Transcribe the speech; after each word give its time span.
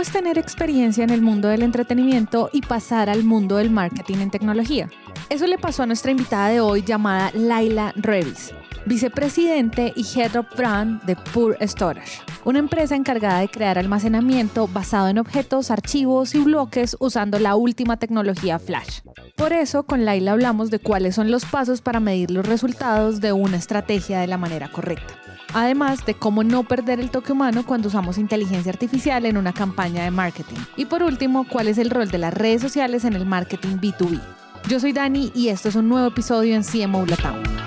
¿Cómo 0.00 0.08
es 0.08 0.12
tener 0.14 0.38
experiencia 0.38 1.04
en 1.04 1.10
el 1.10 1.20
mundo 1.20 1.48
del 1.48 1.60
entretenimiento 1.60 2.48
y 2.54 2.62
pasar 2.62 3.10
al 3.10 3.22
mundo 3.22 3.56
del 3.56 3.68
marketing 3.68 4.16
en 4.20 4.30
tecnología? 4.30 4.88
Eso 5.28 5.46
le 5.46 5.58
pasó 5.58 5.82
a 5.82 5.86
nuestra 5.86 6.10
invitada 6.10 6.48
de 6.48 6.60
hoy 6.60 6.80
llamada 6.80 7.30
Laila 7.34 7.92
Revis, 7.96 8.54
vicepresidente 8.86 9.92
y 9.96 10.04
Head 10.04 10.36
of 10.36 10.46
Brand 10.56 11.02
de 11.02 11.16
Pure 11.16 11.56
Storage, 11.66 12.20
una 12.44 12.58
empresa 12.58 12.96
encargada 12.96 13.40
de 13.40 13.48
crear 13.48 13.78
almacenamiento 13.78 14.68
basado 14.68 15.08
en 15.08 15.18
objetos, 15.18 15.70
archivos 15.70 16.34
y 16.34 16.38
bloques 16.38 16.96
usando 17.00 17.38
la 17.38 17.56
última 17.56 17.96
tecnología 17.96 18.58
Flash. 18.58 19.00
Por 19.36 19.52
eso, 19.52 19.84
con 19.84 20.04
Laila 20.04 20.32
hablamos 20.32 20.70
de 20.70 20.78
cuáles 20.78 21.14
son 21.14 21.30
los 21.30 21.44
pasos 21.44 21.80
para 21.80 22.00
medir 22.00 22.30
los 22.30 22.46
resultados 22.46 23.20
de 23.20 23.32
una 23.32 23.56
estrategia 23.56 24.20
de 24.20 24.26
la 24.26 24.38
manera 24.38 24.70
correcta 24.70 25.14
además 25.54 26.04
de 26.06 26.14
cómo 26.14 26.44
no 26.44 26.64
perder 26.64 27.00
el 27.00 27.10
toque 27.10 27.32
humano 27.32 27.64
cuando 27.66 27.88
usamos 27.88 28.18
inteligencia 28.18 28.70
artificial 28.70 29.26
en 29.26 29.36
una 29.36 29.52
campaña 29.52 30.04
de 30.04 30.10
marketing. 30.10 30.56
Y 30.76 30.86
por 30.86 31.02
último, 31.02 31.46
cuál 31.48 31.68
es 31.68 31.78
el 31.78 31.90
rol 31.90 32.10
de 32.10 32.18
las 32.18 32.34
redes 32.34 32.62
sociales 32.62 33.04
en 33.04 33.14
el 33.14 33.26
marketing 33.26 33.76
B2B. 33.76 34.20
Yo 34.68 34.78
soy 34.78 34.92
Dani 34.92 35.32
y 35.34 35.48
esto 35.48 35.68
es 35.68 35.74
un 35.74 35.88
nuevo 35.88 36.08
episodio 36.08 36.54
en 36.54 36.62
CMO 36.62 37.06
Latam. 37.06 37.59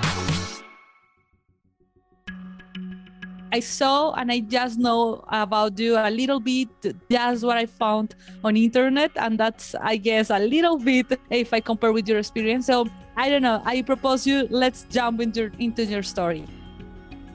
I 3.54 3.60
saw 3.60 4.12
and 4.14 4.32
I 4.32 4.40
just 4.40 4.80
know 4.80 5.22
about 5.28 5.78
you 5.78 5.96
a 5.96 6.10
little 6.10 6.40
bit, 6.40 6.68
just 7.08 7.44
what 7.44 7.56
I 7.56 7.66
found 7.66 8.16
on 8.42 8.56
internet, 8.56 9.12
and 9.14 9.38
that's 9.38 9.76
I 9.80 9.96
guess 9.96 10.30
a 10.30 10.40
little 10.40 10.76
bit 10.76 11.06
if 11.30 11.54
I 11.54 11.60
compare 11.60 11.92
with 11.92 12.08
your 12.08 12.18
experience. 12.18 12.66
So 12.66 12.88
I 13.16 13.30
don't 13.30 13.42
know. 13.42 13.62
I 13.64 13.82
propose 13.82 14.26
you 14.26 14.48
let's 14.50 14.86
jump 14.90 15.20
into 15.20 15.52
into 15.60 15.84
your 15.84 16.02
story. 16.02 16.44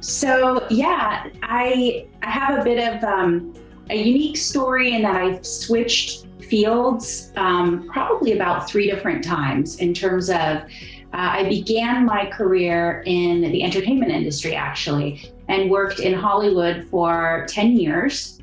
So 0.02 0.68
yeah, 0.70 1.30
I 1.42 2.06
I 2.22 2.30
have 2.30 2.60
a 2.60 2.64
bit 2.66 2.80
of 2.90 3.02
um, 3.06 3.54
a 3.90 3.96
unique 3.96 4.36
story 4.36 4.96
in 4.96 5.04
that 5.04 5.16
I've 5.16 5.46
switched 5.46 6.28
fields 6.50 7.32
um, 7.38 7.88
probably 7.94 8.34
about 8.34 8.68
three 8.70 8.92
different 8.92 9.24
times 9.24 9.78
in 9.80 9.94
terms 9.94 10.30
of 10.30 10.68
uh, 11.14 11.42
I 11.42 11.50
began 11.50 12.06
my 12.06 12.30
career 12.30 13.04
in 13.08 13.42
the 13.42 13.64
entertainment 13.64 14.12
industry 14.12 14.56
actually 14.56 15.32
and 15.48 15.70
worked 15.70 16.00
in 16.00 16.14
Hollywood 16.14 16.88
for 16.90 17.48
10 17.50 17.78
years. 17.78 18.40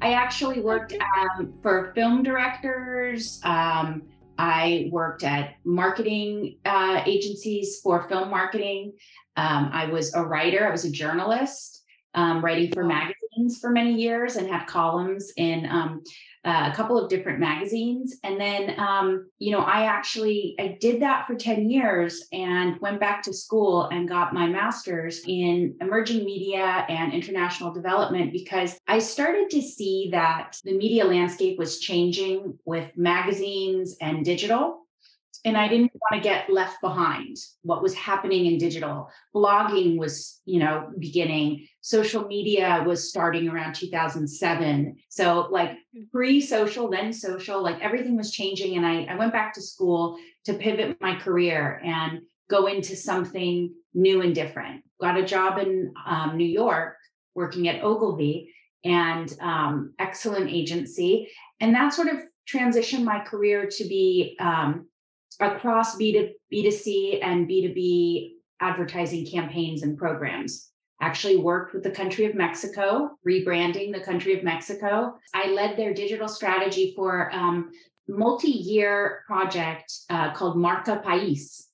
I 0.00 0.14
actually 0.14 0.60
worked 0.60 0.94
um, 0.94 1.52
for 1.62 1.92
film 1.94 2.22
directors. 2.22 3.40
Um, 3.44 4.02
I 4.38 4.88
worked 4.92 5.24
at 5.24 5.54
marketing 5.64 6.56
uh, 6.64 7.02
agencies 7.04 7.80
for 7.80 8.08
film 8.08 8.30
marketing. 8.30 8.92
Um, 9.36 9.70
I 9.72 9.86
was 9.86 10.14
a 10.14 10.22
writer, 10.22 10.66
I 10.66 10.70
was 10.70 10.84
a 10.84 10.90
journalist, 10.90 11.84
um, 12.14 12.42
writing 12.42 12.72
for 12.72 12.84
magazines 12.84 13.58
for 13.60 13.70
many 13.70 13.92
years 13.94 14.36
and 14.36 14.48
had 14.48 14.66
columns 14.66 15.32
in 15.36 15.66
um, 15.66 16.02
uh, 16.46 16.70
a 16.72 16.74
couple 16.74 16.96
of 16.96 17.10
different 17.10 17.40
magazines. 17.40 18.16
And 18.22 18.40
then, 18.40 18.78
um, 18.78 19.28
you 19.38 19.50
know, 19.50 19.60
I 19.60 19.86
actually 19.86 20.54
I 20.60 20.78
did 20.80 21.02
that 21.02 21.26
for 21.26 21.34
10 21.34 21.68
years 21.68 22.26
and 22.32 22.80
went 22.80 23.00
back 23.00 23.22
to 23.24 23.32
school 23.32 23.86
and 23.86 24.08
got 24.08 24.32
my 24.32 24.46
master's 24.46 25.22
in 25.26 25.76
emerging 25.80 26.24
media 26.24 26.86
and 26.88 27.12
international 27.12 27.72
development 27.72 28.32
because 28.32 28.78
I 28.86 29.00
started 29.00 29.50
to 29.50 29.60
see 29.60 30.08
that 30.12 30.60
the 30.64 30.76
media 30.76 31.04
landscape 31.04 31.58
was 31.58 31.80
changing 31.80 32.56
with 32.64 32.96
magazines 32.96 33.96
and 34.00 34.24
digital 34.24 34.85
and 35.46 35.56
I 35.56 35.68
didn't 35.68 35.92
want 35.94 36.20
to 36.20 36.28
get 36.28 36.50
left 36.50 36.80
behind 36.80 37.36
what 37.62 37.80
was 37.80 37.94
happening 37.94 38.46
in 38.46 38.58
digital. 38.58 39.08
Blogging 39.32 39.96
was, 39.96 40.40
you 40.44 40.58
know, 40.58 40.90
beginning. 40.98 41.68
Social 41.82 42.26
media 42.26 42.82
was 42.84 43.08
starting 43.08 43.48
around 43.48 43.76
2007. 43.76 44.96
So 45.08 45.46
like 45.52 45.78
hmm. 45.94 46.02
pre-social, 46.12 46.90
then 46.90 47.12
social, 47.12 47.62
like 47.62 47.80
everything 47.80 48.16
was 48.16 48.32
changing. 48.32 48.76
And 48.76 48.84
I, 48.84 49.04
I 49.04 49.14
went 49.14 49.32
back 49.32 49.54
to 49.54 49.62
school 49.62 50.18
to 50.46 50.54
pivot 50.54 51.00
my 51.00 51.14
career 51.14 51.80
and 51.84 52.22
go 52.50 52.66
into 52.66 52.96
something 52.96 53.72
new 53.94 54.22
and 54.22 54.34
different. 54.34 54.82
Got 55.00 55.16
a 55.16 55.24
job 55.24 55.58
in 55.58 55.94
um, 56.04 56.36
New 56.36 56.44
York 56.44 56.96
working 57.36 57.68
at 57.68 57.84
Ogilvy 57.84 58.52
and 58.84 59.32
um, 59.40 59.94
excellent 60.00 60.50
agency. 60.50 61.28
And 61.60 61.72
that 61.76 61.94
sort 61.94 62.08
of 62.08 62.16
transitioned 62.52 63.04
my 63.04 63.20
career 63.20 63.68
to 63.70 63.84
be 63.84 64.36
um, 64.40 64.88
across 65.40 65.96
B2, 65.96 66.30
B2C 66.52 67.18
and 67.22 67.48
B2B 67.48 68.32
advertising 68.60 69.26
campaigns 69.26 69.82
and 69.82 69.98
programs. 69.98 70.70
Actually 71.02 71.36
worked 71.36 71.74
with 71.74 71.82
the 71.82 71.90
country 71.90 72.24
of 72.24 72.34
Mexico, 72.34 73.10
rebranding 73.26 73.92
the 73.92 74.00
country 74.00 74.36
of 74.36 74.42
Mexico. 74.42 75.18
I 75.34 75.48
led 75.48 75.76
their 75.76 75.92
digital 75.92 76.26
strategy 76.26 76.94
for 76.96 77.30
um, 77.34 77.70
multi-year 78.08 79.22
project 79.26 79.92
uh, 80.08 80.32
called 80.32 80.56
Marca 80.56 81.02
País. 81.04 81.64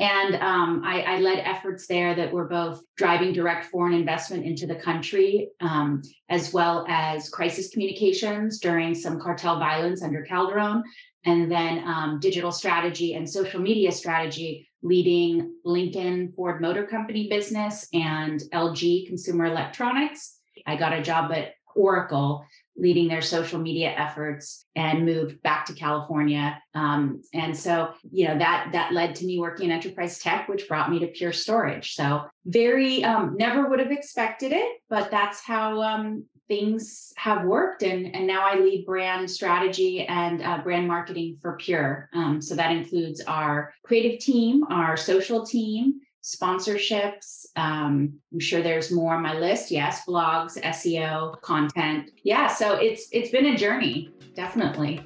And 0.00 0.36
um, 0.36 0.82
I, 0.84 1.02
I, 1.02 1.18
led 1.18 1.40
efforts 1.40 1.88
there 1.88 2.14
that 2.14 2.32
were 2.32 2.46
both 2.46 2.82
driving 2.96 3.32
direct 3.32 3.64
foreign 3.64 3.94
investment 3.94 4.44
into 4.44 4.64
the 4.64 4.76
country, 4.76 5.48
um, 5.60 6.02
as 6.28 6.52
well 6.52 6.86
as 6.88 7.28
crisis 7.30 7.70
communications 7.70 8.60
during 8.60 8.94
some 8.94 9.18
cartel 9.18 9.58
violence 9.58 10.00
under 10.00 10.22
Calderon, 10.22 10.84
and 11.24 11.50
then 11.50 11.84
um, 11.86 12.20
digital 12.20 12.52
strategy 12.52 13.14
and 13.14 13.28
social 13.28 13.60
media 13.60 13.92
strategy, 13.92 14.68
leading 14.82 15.54
Lincoln 15.64 16.32
Ford 16.36 16.60
Motor 16.60 16.86
Company 16.86 17.28
business 17.28 17.88
and 17.92 18.42
LG 18.52 19.06
Consumer 19.06 19.46
Electronics. 19.46 20.36
I 20.66 20.76
got 20.76 20.92
a 20.92 21.02
job 21.02 21.32
at 21.32 21.54
Oracle 21.74 22.44
leading 22.76 23.08
their 23.08 23.22
social 23.22 23.58
media 23.58 23.92
efforts 23.96 24.64
and 24.76 25.04
moved 25.04 25.42
back 25.42 25.66
to 25.66 25.72
California. 25.72 26.60
Um, 26.74 27.22
and 27.34 27.56
so, 27.56 27.92
you 28.10 28.28
know, 28.28 28.38
that 28.38 28.70
that 28.72 28.92
led 28.92 29.16
to 29.16 29.26
me 29.26 29.38
working 29.38 29.66
in 29.66 29.72
enterprise 29.72 30.20
tech, 30.20 30.48
which 30.48 30.68
brought 30.68 30.90
me 30.90 31.00
to 31.00 31.08
Pure 31.08 31.32
Storage. 31.32 31.94
So 31.94 32.24
very 32.46 33.02
um, 33.02 33.36
never 33.36 33.68
would 33.68 33.80
have 33.80 33.90
expected 33.90 34.52
it, 34.52 34.80
but 34.88 35.10
that's 35.10 35.40
how 35.40 35.82
um, 35.82 36.24
things 36.48 37.12
have 37.16 37.44
worked 37.44 37.82
and, 37.82 38.14
and 38.14 38.26
now 38.26 38.46
i 38.46 38.58
lead 38.58 38.84
brand 38.86 39.30
strategy 39.30 40.06
and 40.06 40.42
uh, 40.42 40.58
brand 40.58 40.88
marketing 40.88 41.36
for 41.40 41.56
pure. 41.56 42.08
Um, 42.14 42.40
so 42.40 42.54
that 42.56 42.72
includes 42.72 43.20
our 43.26 43.72
creative 43.84 44.18
team 44.18 44.64
our 44.70 44.96
social 44.96 45.44
team 45.44 46.00
sponsorships 46.22 47.46
um, 47.56 48.12
i'm 48.32 48.40
sure 48.40 48.62
there's 48.62 48.90
more 48.90 49.14
on 49.14 49.22
my 49.22 49.38
list. 49.38 49.70
Yes 49.70 50.02
blogs 50.06 50.60
seo 50.62 51.40
content. 51.42 52.10
Yeah 52.24 52.46
so 52.48 52.76
it's 52.76 53.08
it's 53.12 53.30
been 53.30 53.46
a 53.46 53.56
journey 53.56 54.10
definitely. 54.34 55.00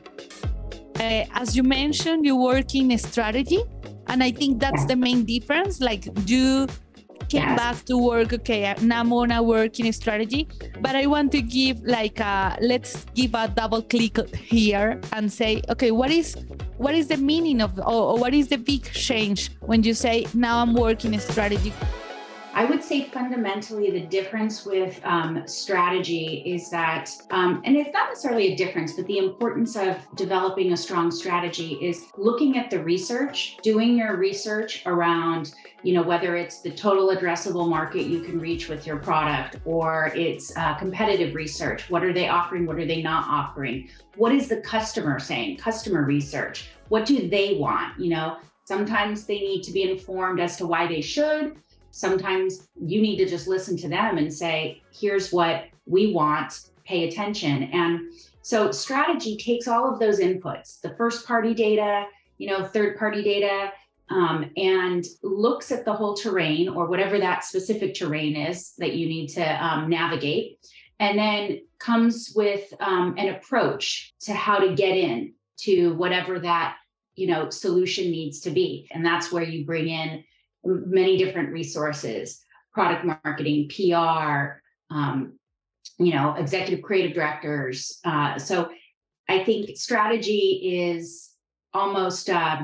Uh, 0.96 1.24
as 1.32 1.56
you 1.56 1.62
mentioned 1.62 2.24
you 2.24 2.36
work 2.36 2.74
in 2.74 2.96
strategy 2.98 3.62
and 4.08 4.22
i 4.22 4.30
think 4.30 4.60
that's 4.60 4.82
yeah. 4.82 4.88
the 4.88 4.96
main 4.96 5.24
difference 5.24 5.80
like 5.80 6.06
you 6.26 6.66
came 7.28 7.42
yes. 7.42 7.58
back 7.58 7.84
to 7.84 7.96
work 7.96 8.32
okay 8.32 8.74
now 8.82 9.00
i'm 9.00 9.10
gonna 9.10 9.42
work 9.42 9.78
in 9.80 9.92
strategy 9.92 10.48
but 10.80 10.94
i 10.96 11.06
want 11.06 11.30
to 11.32 11.40
give 11.40 11.80
like 11.82 12.20
a 12.20 12.56
let's 12.60 13.04
give 13.14 13.34
a 13.34 13.48
double 13.48 13.82
click 13.82 14.16
here 14.34 15.00
and 15.12 15.32
say 15.32 15.62
okay 15.68 15.90
what 15.90 16.10
is 16.10 16.36
what 16.78 16.94
is 16.94 17.08
the 17.08 17.16
meaning 17.16 17.60
of 17.60 17.78
or, 17.78 18.18
what 18.18 18.34
is 18.34 18.48
the 18.48 18.56
big 18.56 18.84
change 18.92 19.50
when 19.60 19.82
you 19.82 19.94
say 19.94 20.26
now 20.34 20.60
i'm 20.60 20.74
working 20.74 21.14
in 21.14 21.20
strategy 21.20 21.72
I 22.54 22.66
would 22.66 22.82
say 22.82 23.04
fundamentally 23.04 23.90
the 23.90 24.00
difference 24.00 24.66
with 24.66 25.00
um, 25.04 25.46
strategy 25.46 26.42
is 26.44 26.68
that, 26.70 27.10
um, 27.30 27.62
and 27.64 27.76
it's 27.76 27.92
not 27.94 28.08
necessarily 28.08 28.52
a 28.52 28.56
difference, 28.56 28.92
but 28.92 29.06
the 29.06 29.18
importance 29.18 29.74
of 29.74 29.96
developing 30.16 30.72
a 30.72 30.76
strong 30.76 31.10
strategy 31.10 31.78
is 31.80 32.08
looking 32.18 32.58
at 32.58 32.68
the 32.68 32.82
research, 32.82 33.56
doing 33.62 33.96
your 33.96 34.16
research 34.16 34.82
around, 34.84 35.54
you 35.82 35.94
know, 35.94 36.02
whether 36.02 36.36
it's 36.36 36.60
the 36.60 36.70
total 36.70 37.08
addressable 37.08 37.68
market 37.68 38.02
you 38.02 38.20
can 38.20 38.38
reach 38.38 38.68
with 38.68 38.86
your 38.86 38.98
product 38.98 39.56
or 39.64 40.12
it's 40.14 40.54
uh, 40.56 40.74
competitive 40.74 41.34
research. 41.34 41.88
What 41.88 42.04
are 42.04 42.12
they 42.12 42.28
offering? 42.28 42.66
What 42.66 42.76
are 42.76 42.86
they 42.86 43.02
not 43.02 43.26
offering? 43.28 43.88
What 44.16 44.32
is 44.32 44.48
the 44.48 44.60
customer 44.60 45.18
saying? 45.18 45.56
Customer 45.56 46.04
research. 46.04 46.68
What 46.88 47.06
do 47.06 47.30
they 47.30 47.54
want? 47.54 47.98
You 47.98 48.10
know, 48.10 48.36
sometimes 48.64 49.24
they 49.24 49.38
need 49.38 49.62
to 49.62 49.72
be 49.72 49.90
informed 49.90 50.38
as 50.38 50.58
to 50.58 50.66
why 50.66 50.86
they 50.86 51.00
should 51.00 51.56
sometimes 51.92 52.68
you 52.80 53.00
need 53.00 53.18
to 53.18 53.26
just 53.26 53.46
listen 53.46 53.76
to 53.76 53.88
them 53.88 54.18
and 54.18 54.32
say, 54.32 54.82
here's 54.92 55.32
what 55.32 55.66
we 55.86 56.12
want, 56.12 56.70
pay 56.84 57.06
attention. 57.06 57.64
And 57.64 58.12
so 58.40 58.72
strategy 58.72 59.36
takes 59.36 59.68
all 59.68 59.92
of 59.92 60.00
those 60.00 60.18
inputs, 60.18 60.80
the 60.80 60.96
first 60.96 61.26
party 61.26 61.54
data, 61.54 62.06
you 62.38 62.48
know, 62.48 62.64
third 62.64 62.98
party 62.98 63.22
data, 63.22 63.72
um, 64.08 64.50
and 64.56 65.04
looks 65.22 65.70
at 65.70 65.84
the 65.84 65.92
whole 65.92 66.14
terrain 66.14 66.68
or 66.68 66.86
whatever 66.86 67.18
that 67.18 67.44
specific 67.44 67.94
terrain 67.94 68.36
is 68.36 68.72
that 68.78 68.94
you 68.94 69.06
need 69.06 69.28
to 69.28 69.64
um, 69.64 69.88
navigate, 69.88 70.58
and 70.98 71.18
then 71.18 71.60
comes 71.78 72.32
with 72.34 72.72
um, 72.80 73.14
an 73.16 73.34
approach 73.34 74.12
to 74.20 74.32
how 74.32 74.58
to 74.58 74.74
get 74.74 74.96
in 74.96 75.32
to 75.58 75.94
whatever 75.94 76.38
that 76.38 76.76
you 77.14 77.26
know 77.26 77.48
solution 77.48 78.10
needs 78.10 78.40
to 78.40 78.50
be. 78.50 78.88
And 78.92 79.04
that's 79.04 79.30
where 79.30 79.44
you 79.44 79.64
bring 79.64 79.88
in 79.88 80.24
many 80.64 81.16
different 81.16 81.50
resources 81.50 82.44
product 82.72 83.04
marketing, 83.04 83.68
PR, 83.68 84.62
um, 84.90 85.38
you 85.98 86.12
know, 86.12 86.34
executive 86.34 86.82
creative 86.82 87.14
directors. 87.14 87.98
Uh, 88.04 88.38
so 88.38 88.70
I 89.28 89.44
think 89.44 89.76
strategy 89.76 90.88
is 90.90 91.30
almost 91.74 92.30
uh, 92.30 92.62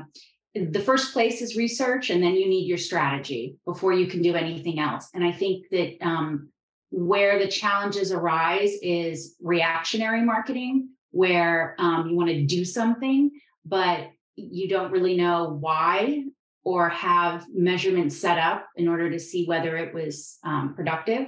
the 0.54 0.80
first 0.80 1.12
place 1.12 1.40
is 1.40 1.56
research, 1.56 2.10
and 2.10 2.22
then 2.22 2.34
you 2.34 2.48
need 2.48 2.66
your 2.66 2.78
strategy 2.78 3.56
before 3.64 3.92
you 3.92 4.06
can 4.06 4.22
do 4.22 4.34
anything 4.34 4.78
else. 4.78 5.08
And 5.14 5.22
I 5.22 5.32
think 5.32 5.66
that 5.70 5.96
um, 6.00 6.48
where 6.90 7.38
the 7.38 7.48
challenges 7.48 8.12
arise 8.12 8.72
is 8.82 9.36
reactionary 9.40 10.22
marketing, 10.22 10.88
where 11.10 11.76
um, 11.78 12.08
you 12.08 12.16
want 12.16 12.30
to 12.30 12.44
do 12.44 12.64
something, 12.64 13.30
but 13.64 14.08
you 14.36 14.68
don't 14.68 14.90
really 14.90 15.16
know 15.16 15.56
why 15.60 16.24
or 16.68 16.90
have 16.90 17.46
measurements 17.50 18.14
set 18.14 18.36
up 18.36 18.68
in 18.76 18.88
order 18.88 19.08
to 19.10 19.18
see 19.18 19.46
whether 19.46 19.74
it 19.78 19.94
was 19.94 20.38
um, 20.44 20.74
productive. 20.74 21.26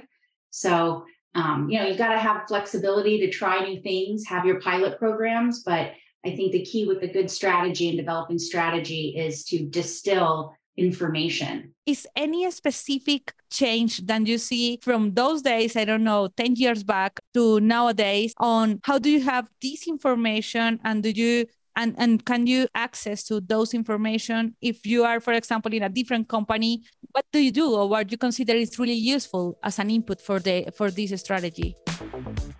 So, 0.51 1.03
um, 1.33 1.67
you 1.67 1.79
know, 1.79 1.87
you've 1.87 1.97
got 1.97 2.13
to 2.13 2.19
have 2.19 2.47
flexibility 2.47 3.17
to 3.21 3.31
try 3.31 3.59
new 3.61 3.81
things, 3.81 4.27
have 4.27 4.45
your 4.45 4.61
pilot 4.61 4.99
programs. 4.99 5.63
But 5.63 5.93
I 6.23 6.35
think 6.35 6.51
the 6.51 6.63
key 6.63 6.85
with 6.85 7.01
a 7.01 7.07
good 7.07 7.31
strategy 7.31 7.89
and 7.89 7.97
developing 7.97 8.37
strategy 8.37 9.15
is 9.17 9.43
to 9.45 9.65
distill 9.67 10.53
information. 10.77 11.73
Is 11.87 12.07
any 12.15 12.49
specific 12.51 13.33
change 13.49 14.05
that 14.05 14.27
you 14.27 14.37
see 14.37 14.77
from 14.83 15.15
those 15.15 15.41
days, 15.41 15.75
I 15.75 15.85
don't 15.85 16.03
know, 16.03 16.27
10 16.37 16.55
years 16.55 16.83
back 16.83 17.19
to 17.33 17.59
nowadays 17.59 18.35
on 18.37 18.79
how 18.83 18.99
do 18.99 19.09
you 19.09 19.21
have 19.23 19.47
this 19.59 19.87
information 19.87 20.79
and 20.83 21.01
do 21.01 21.09
you 21.09 21.47
and 21.75 21.95
and 21.97 22.25
can 22.25 22.47
you 22.47 22.67
access 22.75 23.23
to 23.23 23.39
those 23.41 23.73
information 23.73 24.55
if 24.61 24.85
you 24.85 25.03
are 25.03 25.19
for 25.19 25.33
example 25.33 25.73
in 25.73 25.83
a 25.83 25.89
different 25.89 26.27
company 26.27 26.83
what 27.11 27.25
do 27.31 27.39
you 27.39 27.51
do 27.51 27.73
or 27.73 27.87
what 27.87 28.07
do 28.07 28.13
you 28.13 28.17
consider 28.17 28.53
is 28.53 28.77
really 28.79 28.93
useful 28.93 29.57
as 29.63 29.79
an 29.79 29.89
input 29.89 30.21
for 30.21 30.39
the 30.39 30.67
for 30.75 30.91
this 30.91 31.19
strategy 31.19 31.75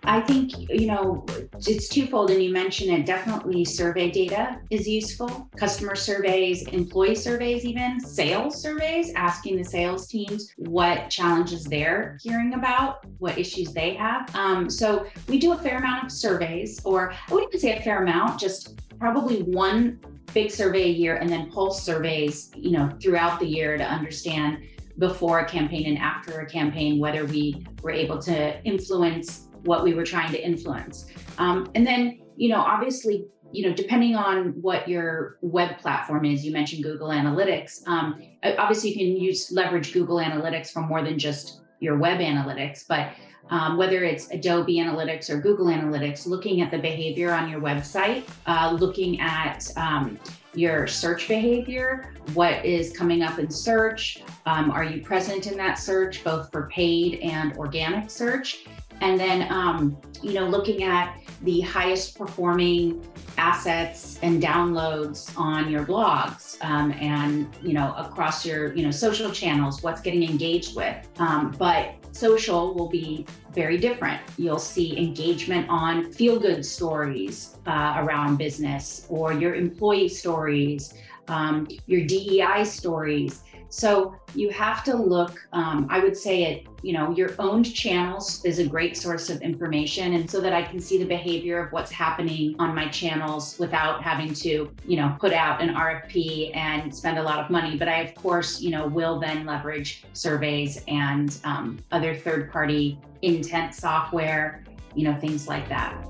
I 0.04 0.20
think, 0.20 0.58
you 0.68 0.86
know, 0.86 1.24
it's 1.66 1.88
twofold, 1.88 2.30
and 2.30 2.42
you 2.42 2.52
mentioned 2.52 2.90
it. 2.90 3.06
Definitely 3.06 3.64
survey 3.64 4.10
data 4.10 4.58
is 4.70 4.88
useful. 4.88 5.48
Customer 5.56 5.94
surveys, 5.94 6.66
employee 6.68 7.14
surveys, 7.14 7.64
even 7.64 8.00
sales 8.00 8.60
surveys, 8.60 9.12
asking 9.14 9.56
the 9.56 9.64
sales 9.64 10.08
teams 10.08 10.52
what 10.56 11.08
challenges 11.08 11.64
they're 11.64 12.18
hearing 12.22 12.54
about, 12.54 13.06
what 13.18 13.38
issues 13.38 13.72
they 13.72 13.94
have. 13.94 14.34
Um, 14.34 14.68
so 14.68 15.06
we 15.28 15.38
do 15.38 15.52
a 15.52 15.58
fair 15.58 15.78
amount 15.78 16.04
of 16.04 16.12
surveys, 16.12 16.80
or 16.84 17.12
I 17.12 17.32
wouldn't 17.32 17.52
even 17.52 17.60
say 17.60 17.78
a 17.78 17.82
fair 17.82 18.02
amount, 18.02 18.40
just 18.40 18.80
probably 19.02 19.42
one 19.42 19.98
big 20.32 20.48
survey 20.48 20.84
a 20.84 20.92
year 20.92 21.16
and 21.16 21.28
then 21.28 21.50
pulse 21.50 21.82
surveys, 21.82 22.52
you 22.54 22.70
know, 22.70 22.88
throughout 23.02 23.40
the 23.40 23.46
year 23.46 23.76
to 23.76 23.82
understand 23.82 24.62
before 24.98 25.40
a 25.40 25.44
campaign 25.44 25.86
and 25.86 25.98
after 25.98 26.42
a 26.42 26.46
campaign 26.46 27.00
whether 27.00 27.24
we 27.24 27.66
were 27.82 27.90
able 27.90 28.16
to 28.16 28.62
influence 28.62 29.48
what 29.64 29.82
we 29.82 29.92
were 29.92 30.04
trying 30.04 30.30
to 30.30 30.40
influence. 30.40 31.06
Um, 31.38 31.68
and 31.74 31.84
then, 31.84 32.20
you 32.36 32.48
know, 32.48 32.60
obviously, 32.60 33.26
you 33.50 33.68
know, 33.68 33.74
depending 33.74 34.14
on 34.14 34.50
what 34.62 34.88
your 34.88 35.36
web 35.42 35.78
platform 35.78 36.24
is, 36.24 36.44
you 36.44 36.52
mentioned 36.52 36.84
Google 36.84 37.08
Analytics. 37.08 37.84
Um, 37.88 38.22
obviously, 38.56 38.90
you 38.90 38.96
can 38.96 39.20
use 39.20 39.50
leverage 39.50 39.92
Google 39.92 40.18
Analytics 40.18 40.70
for 40.70 40.80
more 40.80 41.02
than 41.02 41.18
just 41.18 41.61
your 41.82 41.98
web 41.98 42.20
analytics, 42.20 42.86
but 42.86 43.10
um, 43.50 43.76
whether 43.76 44.04
it's 44.04 44.30
Adobe 44.30 44.76
Analytics 44.76 45.28
or 45.28 45.40
Google 45.40 45.66
Analytics, 45.66 46.26
looking 46.26 46.62
at 46.62 46.70
the 46.70 46.78
behavior 46.78 47.32
on 47.32 47.50
your 47.50 47.60
website, 47.60 48.24
uh, 48.46 48.76
looking 48.78 49.20
at 49.20 49.68
um, 49.76 50.18
your 50.54 50.86
search 50.86 51.28
behavior, 51.28 52.14
what 52.34 52.64
is 52.64 52.96
coming 52.96 53.22
up 53.22 53.38
in 53.38 53.50
search, 53.50 54.22
um, 54.46 54.70
are 54.70 54.84
you 54.84 55.02
present 55.02 55.46
in 55.46 55.56
that 55.56 55.74
search, 55.74 56.22
both 56.24 56.50
for 56.52 56.68
paid 56.68 57.20
and 57.20 57.56
organic 57.58 58.10
search, 58.10 58.64
and 59.00 59.18
then 59.18 59.50
um, 59.52 59.96
you 60.22 60.34
know 60.34 60.46
looking 60.46 60.84
at 60.84 61.18
the 61.42 61.60
highest 61.60 62.16
performing 62.16 63.04
assets 63.42 64.20
and 64.22 64.40
downloads 64.40 65.36
on 65.36 65.68
your 65.68 65.84
blogs 65.84 66.62
um, 66.64 66.92
and 66.92 67.48
you 67.60 67.72
know 67.72 67.92
across 67.96 68.46
your 68.46 68.72
you 68.74 68.84
know 68.84 68.90
social 68.92 69.30
channels 69.32 69.82
what's 69.82 70.00
getting 70.00 70.22
engaged 70.22 70.76
with. 70.76 70.96
Um, 71.18 71.54
but 71.58 71.94
social 72.12 72.72
will 72.74 72.88
be 72.88 73.26
very 73.52 73.78
different 73.78 74.20
you'll 74.38 74.58
see 74.58 74.96
engagement 74.96 75.66
on 75.68 76.10
feel 76.12 76.38
good 76.38 76.64
stories 76.64 77.56
uh, 77.66 77.94
around 77.98 78.36
business 78.36 79.06
or 79.08 79.32
your 79.32 79.54
employee 79.54 80.08
stories 80.08 80.94
um, 81.28 81.68
your 81.86 82.04
dei 82.06 82.64
stories 82.64 83.42
so 83.72 84.14
you 84.34 84.50
have 84.50 84.84
to 84.84 84.94
look, 84.94 85.48
um, 85.54 85.86
I 85.88 86.00
would 86.00 86.14
say 86.14 86.42
it, 86.44 86.66
you 86.82 86.92
know, 86.92 87.10
your 87.12 87.30
owned 87.38 87.74
channels 87.74 88.44
is 88.44 88.58
a 88.58 88.66
great 88.66 88.98
source 88.98 89.30
of 89.30 89.40
information. 89.40 90.12
And 90.12 90.30
so 90.30 90.42
that 90.42 90.52
I 90.52 90.62
can 90.62 90.78
see 90.78 90.98
the 90.98 91.06
behavior 91.06 91.58
of 91.58 91.72
what's 91.72 91.90
happening 91.90 92.54
on 92.58 92.74
my 92.74 92.88
channels 92.88 93.58
without 93.58 94.02
having 94.02 94.34
to, 94.34 94.70
you 94.86 94.96
know, 94.98 95.16
put 95.18 95.32
out 95.32 95.62
an 95.62 95.70
RFP 95.70 96.54
and 96.54 96.94
spend 96.94 97.16
a 97.16 97.22
lot 97.22 97.38
of 97.40 97.48
money. 97.48 97.78
But 97.78 97.88
I, 97.88 98.02
of 98.02 98.14
course, 98.14 98.60
you 98.60 98.68
know, 98.68 98.86
will 98.86 99.18
then 99.18 99.46
leverage 99.46 100.04
surveys 100.12 100.84
and 100.86 101.38
um, 101.44 101.78
other 101.92 102.14
third 102.14 102.52
party 102.52 102.98
intent 103.22 103.74
software, 103.74 104.64
you 104.94 105.04
know, 105.04 105.14
things 105.14 105.48
like 105.48 105.68
that. 105.68 106.06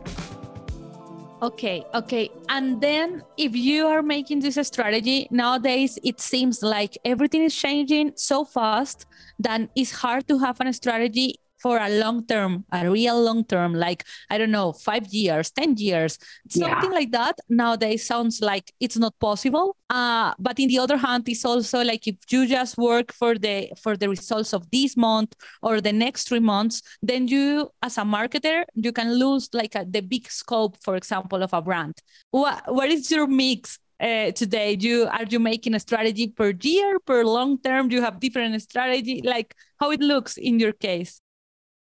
Okay, 1.43 1.85
okay. 1.93 2.31
And 2.49 2.81
then 2.81 3.25
if 3.37 3.57
you 3.57 3.87
are 3.89 4.01
making 4.01 4.41
this 4.41 4.55
strategy, 4.67 5.27
nowadays 5.33 5.99
it 6.05 6.21
seems 6.21 6.63
like 6.63 6.97
everything 7.05 7.43
is 7.43 7.55
changing 7.55 8.13
so 8.15 8.45
fast 8.45 9.07
that 9.41 9.69
it's 9.75 9.91
hard 9.91 10.29
to 10.29 10.39
have 10.39 10.61
a 10.61 10.73
strategy 10.73 11.41
for 11.63 11.79
a 11.79 11.89
long 11.89 12.27
term, 12.27 12.65
a 12.73 12.91
real 12.91 13.23
long 13.23 13.45
term, 13.45 13.73
like, 13.73 14.05
I 14.29 14.37
don't 14.37 14.51
know, 14.51 14.73
five 14.73 15.07
years, 15.07 15.51
10 15.53 15.77
years, 15.77 16.19
something 16.49 16.91
yeah. 16.91 16.99
like 16.99 17.13
that 17.13 17.39
nowadays 17.49 18.05
sounds 18.05 18.41
like 18.41 18.73
it's 18.81 18.97
not 18.97 19.19
possible. 19.21 19.77
Uh, 19.89 20.33
but 20.39 20.59
in 20.59 20.69
the 20.69 20.79
other 20.79 20.97
hand, 20.97 21.29
it's 21.29 21.45
also 21.45 21.85
like 21.85 22.07
if 22.09 22.17
you 22.31 22.47
just 22.47 22.77
work 22.79 23.13
for 23.13 23.39
the 23.39 23.71
for 23.83 23.97
the 23.97 24.09
results 24.09 24.53
of 24.55 24.69
this 24.71 24.97
month 24.97 25.35
or 25.63 25.81
the 25.81 25.93
next 25.93 26.29
three 26.29 26.41
months, 26.41 26.83
then 27.03 27.29
you 27.29 27.71
as 27.83 27.99
a 27.99 28.03
marketer, 28.03 28.65
you 28.75 28.93
can 28.93 29.15
lose 29.15 29.49
like 29.53 29.75
a, 29.75 29.85
the 29.89 30.01
big 30.01 30.31
scope, 30.31 30.77
for 30.83 30.97
example, 30.97 31.43
of 31.43 31.53
a 31.53 31.63
brand. 31.63 31.95
What 32.31 32.75
what 32.75 32.91
is 32.91 33.11
your 33.11 33.27
mix 33.27 33.79
uh, 34.03 34.33
today? 34.33 34.77
Do 34.77 34.89
you, 34.89 35.07
are 35.07 35.25
you 35.25 35.39
making 35.39 35.75
a 35.75 35.81
strategy 35.81 36.29
per 36.29 36.53
year, 36.61 36.99
per 37.01 37.25
long 37.25 37.59
term? 37.59 37.89
Do 37.89 37.97
you 37.97 38.03
have 38.03 38.21
different 38.21 38.61
strategy? 38.61 39.23
Like 39.25 39.55
how 39.79 39.91
it 39.91 40.01
looks 40.01 40.37
in 40.37 40.59
your 40.59 40.73
case? 40.73 41.22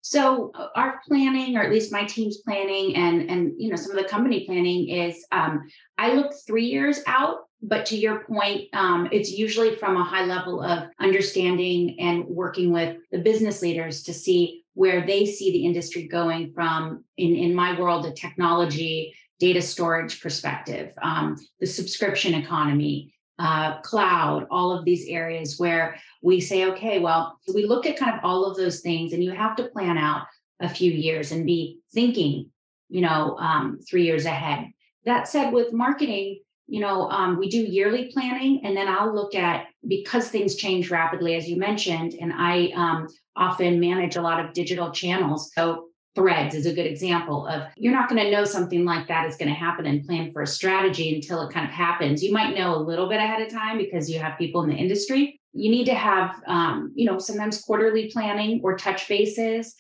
So 0.03 0.53
uh, 0.55 0.69
our 0.75 1.00
planning, 1.07 1.57
or 1.57 1.62
at 1.62 1.71
least 1.71 1.93
my 1.93 2.05
team's 2.05 2.38
planning, 2.38 2.97
and 2.97 3.31
and 3.31 3.52
you 3.59 3.71
know 3.71 3.76
some 3.76 3.97
of 3.97 4.02
the 4.02 4.09
company 4.09 4.47
planning 4.47 4.88
is 4.88 5.25
um, 5.33 5.69
I 5.97 6.14
look 6.14 6.33
three 6.47 6.67
years 6.67 7.00
out. 7.07 7.38
But 7.61 7.87
to 7.87 7.97
your 7.97 8.21
point, 8.21 8.69
um, 8.73 9.09
it's 9.11 9.33
usually 9.33 9.75
from 9.75 9.97
a 9.97 10.05
high 10.05 10.25
level 10.25 10.62
of 10.62 10.85
understanding 11.00 11.99
and 11.99 12.25
working 12.25 12.73
with 12.73 12.99
the 13.11 13.19
business 13.19 13.62
leaders 13.62 14.05
to 14.05 14.14
see 14.14 14.62
where 14.75 15.05
they 15.05 15.26
see 15.26 15.50
the 15.50 15.67
industry 15.67 16.07
going 16.07 16.52
from. 16.52 17.05
In 17.17 17.35
in 17.35 17.55
my 17.55 17.78
world, 17.78 18.07
a 18.07 18.12
technology 18.12 19.12
data 19.40 19.62
storage 19.62 20.21
perspective, 20.21 20.93
um, 21.02 21.37
the 21.61 21.67
subscription 21.67 22.35
economy, 22.35 23.12
uh, 23.38 23.80
cloud, 23.80 24.47
all 24.50 24.73
of 24.73 24.85
these 24.85 25.07
areas 25.07 25.59
where 25.59 25.97
we 26.23 26.40
say, 26.40 26.64
okay, 26.66 26.99
well, 26.99 27.38
we 27.54 27.64
look 27.64 27.87
at 27.87 27.97
kind 27.97 28.16
of 28.16 28.25
all 28.25 28.45
of 28.45 28.57
those 28.57 28.80
things, 28.80 29.12
and 29.12 29.23
you 29.23 29.30
have 29.30 29.57
to 29.57 29.68
plan 29.68 29.97
out 29.97 30.26
a 30.61 30.68
few 30.68 30.90
years 30.90 31.30
and 31.30 31.47
be 31.47 31.78
thinking, 31.92 32.50
you 32.88 33.00
know, 33.00 33.37
um, 33.38 33.78
three 33.88 34.04
years 34.04 34.25
ahead. 34.25 34.66
That 35.04 35.28
said, 35.28 35.52
with 35.52 35.73
marketing, 35.73 36.40
you 36.66 36.80
know, 36.80 37.09
um, 37.11 37.38
we 37.38 37.49
do 37.49 37.59
yearly 37.59 38.11
planning, 38.12 38.61
and 38.64 38.76
then 38.76 38.88
I'll 38.88 39.14
look 39.14 39.35
at 39.35 39.66
because 39.87 40.28
things 40.28 40.57
change 40.57 40.90
rapidly, 40.90 41.35
as 41.35 41.49
you 41.49 41.57
mentioned, 41.57 42.14
and 42.21 42.33
I 42.35 42.71
um, 42.75 43.09
often 43.37 43.80
manage 43.80 44.16
a 44.16 44.23
lot 44.23 44.45
of 44.45 44.52
digital 44.52 44.90
channels. 44.90 45.50
So 45.54 45.88
threads 46.19 46.57
is 46.57 46.67
a 46.67 46.75
good 46.75 46.87
example 46.87 47.47
of 47.47 47.63
you're 47.77 47.93
not 47.93 48.09
going 48.09 48.21
to 48.21 48.31
know 48.31 48.45
something 48.45 48.85
like 48.85 49.07
that 49.07 49.25
is 49.27 49.37
going 49.37 49.49
to 49.49 49.55
happen 49.55 49.87
and 49.87 50.05
plan 50.05 50.33
for 50.33 50.43
a 50.43 50.47
strategy 50.47 51.15
until 51.15 51.47
it 51.47 51.53
kind 51.53 51.65
of 51.65 51.73
happens. 51.73 52.25
You 52.25 52.33
might 52.33 52.57
know 52.57 52.75
a 52.75 52.83
little 52.83 53.09
bit 53.09 53.19
ahead 53.19 53.41
of 53.41 53.53
time 53.53 53.79
because 53.79 54.11
you 54.11 54.19
have 54.19 54.37
people 54.37 54.63
in 54.63 54.71
the 54.71 54.75
industry. 54.75 55.41
You 55.53 55.71
need 55.71 55.85
to 55.85 55.95
have, 55.95 56.35
um, 56.49 56.93
you 56.97 57.07
know, 57.07 57.21
sometimes 57.21 57.61
quarterly 57.61 58.11
planning 58.11 58.61
or 58.65 58.77
touch 58.77 59.07
bases, 59.09 59.77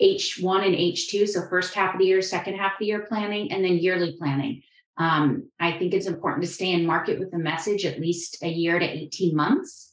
H1 0.00 0.66
and 0.66 0.74
H2. 0.76 1.28
So, 1.28 1.48
first 1.48 1.74
half 1.74 1.94
of 1.94 1.98
the 1.98 2.06
year, 2.06 2.22
second 2.22 2.54
half 2.54 2.74
of 2.74 2.78
the 2.78 2.86
year 2.86 3.06
planning, 3.08 3.50
and 3.50 3.64
then 3.64 3.78
yearly 3.78 4.16
planning. 4.18 4.62
Um, 4.98 5.50
I 5.58 5.72
think 5.72 5.94
it's 5.94 6.06
important 6.06 6.44
to 6.44 6.52
stay 6.52 6.72
in 6.72 6.86
market 6.86 7.18
with 7.18 7.32
the 7.32 7.38
message 7.38 7.84
at 7.84 8.00
least 8.00 8.42
a 8.42 8.48
year 8.48 8.78
to 8.78 8.86
18 8.86 9.34
months. 9.34 9.92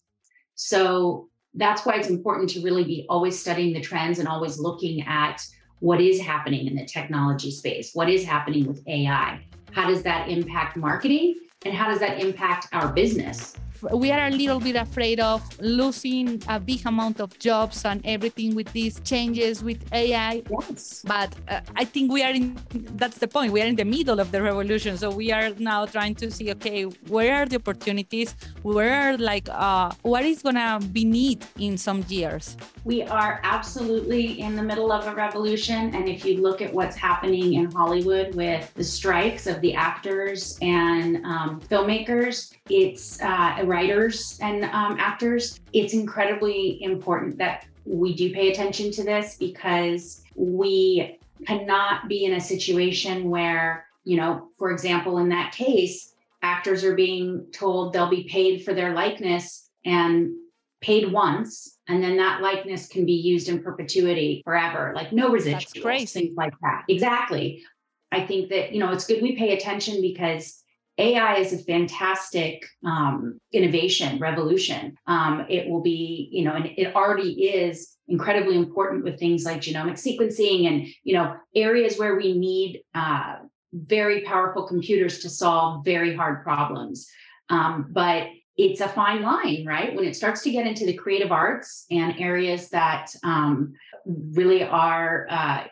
So, 0.54 1.30
that's 1.58 1.86
why 1.86 1.96
it's 1.96 2.10
important 2.10 2.50
to 2.52 2.62
really 2.62 2.84
be 2.84 3.06
always 3.10 3.38
studying 3.38 3.74
the 3.74 3.82
trends 3.82 4.20
and 4.20 4.28
always 4.28 4.60
looking 4.60 5.02
at 5.02 5.44
what 5.80 6.00
is 6.00 6.20
happening 6.20 6.68
in 6.68 6.76
the 6.76 6.86
technology 6.86 7.52
space, 7.52 7.92
what 7.94 8.10
is 8.10 8.24
happening 8.24 8.66
with 8.66 8.88
AI, 8.88 9.44
how 9.72 9.88
does 9.88 10.04
that 10.04 10.30
impact 10.30 10.78
marketing, 10.78 11.36
and 11.66 11.74
how 11.74 11.88
does 11.88 12.00
that 12.00 12.20
impact 12.20 12.68
our 12.74 12.94
business? 12.94 13.56
We 13.92 14.12
are 14.12 14.28
a 14.28 14.30
little 14.30 14.60
bit 14.60 14.76
afraid 14.76 15.20
of 15.20 15.42
losing 15.60 16.42
a 16.48 16.60
big 16.60 16.86
amount 16.86 17.20
of 17.20 17.38
jobs 17.40 17.86
and 17.86 18.02
everything 18.06 18.56
with 18.56 18.72
these 18.74 19.00
changes 19.02 19.64
with 19.64 19.82
AI. 19.94 20.44
Yes. 20.50 21.04
But 21.06 21.34
uh, 21.48 21.62
I 21.76 21.86
think 21.86 22.12
we 22.12 22.24
are 22.24 22.32
in, 22.32 22.58
that's 22.96 23.18
the 23.18 23.28
point. 23.28 23.52
We 23.52 23.62
are 23.62 23.66
in 23.66 23.76
the 23.76 23.86
middle 23.86 24.20
of 24.20 24.32
the 24.32 24.42
revolution. 24.42 24.98
So 24.98 25.10
we 25.10 25.32
are 25.32 25.52
now 25.58 25.86
trying 25.86 26.16
to 26.16 26.32
see, 26.32 26.52
okay, 26.52 26.84
where 27.08 27.36
are 27.36 27.46
the 27.46 27.58
opportunities? 27.58 28.36
Where 28.64 29.14
are 29.14 29.18
like, 29.18 29.48
uh, 29.50 29.92
what 30.02 30.24
is 30.24 30.42
going 30.42 30.56
to 30.56 30.80
be 30.92 31.06
need 31.06 31.46
in 31.60 31.78
some 31.78 32.06
years? 32.08 32.58
We 32.84 33.04
are 33.04 33.40
absolutely 33.44 34.40
in 34.42 34.56
the 34.56 34.64
middle 34.64 34.92
of 34.92 35.08
a 35.08 35.14
revolution. 35.14 35.94
And 35.96 36.08
if 36.08 36.26
you 36.26 36.42
look 36.42 36.62
at 36.62 36.74
what's 36.74 36.96
happening 36.96 37.54
in 37.54 37.72
Hollywood 37.72 38.36
with 38.36 38.74
the 38.74 38.84
strikes 38.84 39.48
of 39.48 39.62
the 39.62 39.74
actors 39.74 40.58
and 40.62 41.24
um, 41.26 41.62
filmmakers, 41.62 42.54
it's 42.70 43.22
uh, 43.22 43.62
writers 43.64 44.38
and 44.42 44.66
um, 44.66 44.98
actors, 45.00 45.60
it's 45.74 45.94
incredibly 45.94 46.82
important 46.84 47.38
that 47.38 47.66
we 47.86 48.16
do 48.16 48.34
pay 48.34 48.52
attention 48.52 48.92
to 48.92 49.04
this 49.04 49.38
because 49.38 50.22
we 50.36 51.20
cannot 51.46 52.08
be 52.08 52.26
in 52.26 52.34
a 52.34 52.42
situation 52.42 53.30
where, 53.30 53.86
you 54.04 54.18
know, 54.18 54.50
for 54.58 54.72
example, 54.72 55.20
in 55.20 55.30
that 55.30 55.54
case, 55.54 56.14
actors 56.42 56.84
are 56.84 56.96
being 56.96 57.46
told 57.52 57.94
they'll 57.94 58.10
be 58.10 58.24
paid 58.24 58.64
for 58.64 58.74
their 58.74 58.94
likeness 58.94 59.70
and 59.86 60.34
paid 60.82 61.12
once 61.12 61.78
and 61.88 62.04
then 62.04 62.18
that 62.18 62.42
likeness 62.42 62.88
can 62.88 63.06
be 63.06 63.14
used 63.14 63.50
in 63.50 63.64
perpetuity 63.64 64.42
forever 64.44 64.94
like 64.96 65.12
no 65.12 65.32
residuals 65.32 66.12
things 66.12 66.38
like 66.38 66.54
that. 66.62 66.84
Exactly. 66.88 67.64
I 68.12 68.26
think 68.26 68.50
that 68.50 68.74
you 68.74 68.80
know 68.80 68.92
it's 68.92 69.08
good 69.08 69.22
we 69.22 69.36
pay 69.36 69.56
attention 69.56 70.02
because 70.02 70.64
ai 70.98 71.38
is 71.38 71.54
a 71.54 71.64
fantastic 71.64 72.66
um, 72.86 73.40
innovation 73.52 74.20
revolution 74.20 74.96
um, 75.08 75.46
it 75.50 75.68
will 75.70 75.82
be 75.82 76.30
you 76.32 76.44
know 76.44 76.54
and 76.54 76.66
it 76.66 76.96
already 76.96 77.32
is 77.44 77.96
incredibly 78.08 78.58
important 78.58 79.04
with 79.04 79.20
things 79.20 79.46
like 79.46 79.62
genomic 79.62 79.94
sequencing 79.94 80.68
and 80.68 80.88
you 81.04 81.14
know 81.14 81.36
areas 81.56 81.98
where 81.98 82.16
we 82.16 82.38
need 82.38 82.82
uh, 82.96 83.36
very 83.74 84.22
powerful 84.22 84.68
computers 84.68 85.20
to 85.20 85.30
solve 85.30 85.84
very 85.86 86.16
hard 86.16 86.44
problems 86.44 87.08
um, 87.50 87.88
but 87.92 88.28
it's 88.58 88.82
a 88.82 88.90
fine 88.90 89.22
line, 89.22 89.66
right? 89.66 89.96
When 89.96 90.06
it 90.06 90.16
starts 90.16 90.42
to 90.44 90.52
get 90.52 90.66
into 90.66 90.86
the 90.86 90.94
creative 90.94 91.32
arts 91.32 91.86
and 91.92 92.20
areas 92.20 92.70
that 92.70 93.12
um, 93.24 93.74
really 94.06 94.64
are 94.64 95.28
uh, 95.30 95.66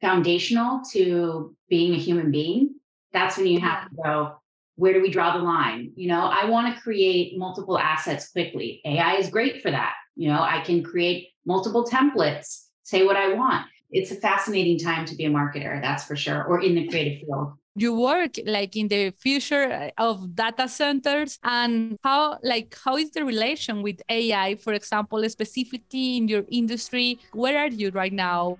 foundational 0.00 0.82
to 0.92 1.54
being 1.68 1.94
a 1.94 1.98
human 1.98 2.32
being, 2.32 2.74
that's 3.12 3.36
when 3.36 3.46
you 3.46 3.60
have 3.60 3.88
to 3.88 3.96
go, 4.02 4.41
where 4.76 4.92
do 4.92 5.00
we 5.00 5.10
draw 5.10 5.36
the 5.36 5.42
line? 5.42 5.92
You 5.96 6.08
know, 6.08 6.22
I 6.24 6.46
want 6.46 6.74
to 6.74 6.80
create 6.80 7.38
multiple 7.38 7.78
assets 7.78 8.30
quickly. 8.30 8.80
AI 8.84 9.14
is 9.16 9.28
great 9.28 9.62
for 9.62 9.70
that. 9.70 9.94
You 10.16 10.28
know, 10.28 10.42
I 10.42 10.60
can 10.60 10.82
create 10.82 11.28
multiple 11.46 11.84
templates, 11.84 12.66
say 12.82 13.04
what 13.04 13.16
I 13.16 13.34
want. 13.34 13.66
It's 13.90 14.10
a 14.10 14.16
fascinating 14.16 14.78
time 14.78 15.04
to 15.06 15.14
be 15.14 15.26
a 15.26 15.30
marketer, 15.30 15.80
that's 15.82 16.04
for 16.04 16.16
sure, 16.16 16.44
or 16.44 16.62
in 16.62 16.74
the 16.74 16.88
creative 16.88 17.20
field 17.20 17.54
you 17.74 17.98
work 17.98 18.36
like 18.44 18.76
in 18.76 18.88
the 18.88 19.10
future 19.18 19.90
of 19.96 20.34
data 20.34 20.68
centers 20.68 21.38
and 21.42 21.96
how 22.04 22.38
like 22.42 22.76
how 22.84 22.96
is 22.96 23.10
the 23.12 23.24
relation 23.24 23.82
with 23.82 24.00
ai 24.10 24.54
for 24.56 24.74
example 24.74 25.26
specifically 25.28 26.18
in 26.18 26.28
your 26.28 26.44
industry 26.50 27.18
where 27.32 27.58
are 27.58 27.68
you 27.68 27.90
right 27.90 28.12
now 28.12 28.58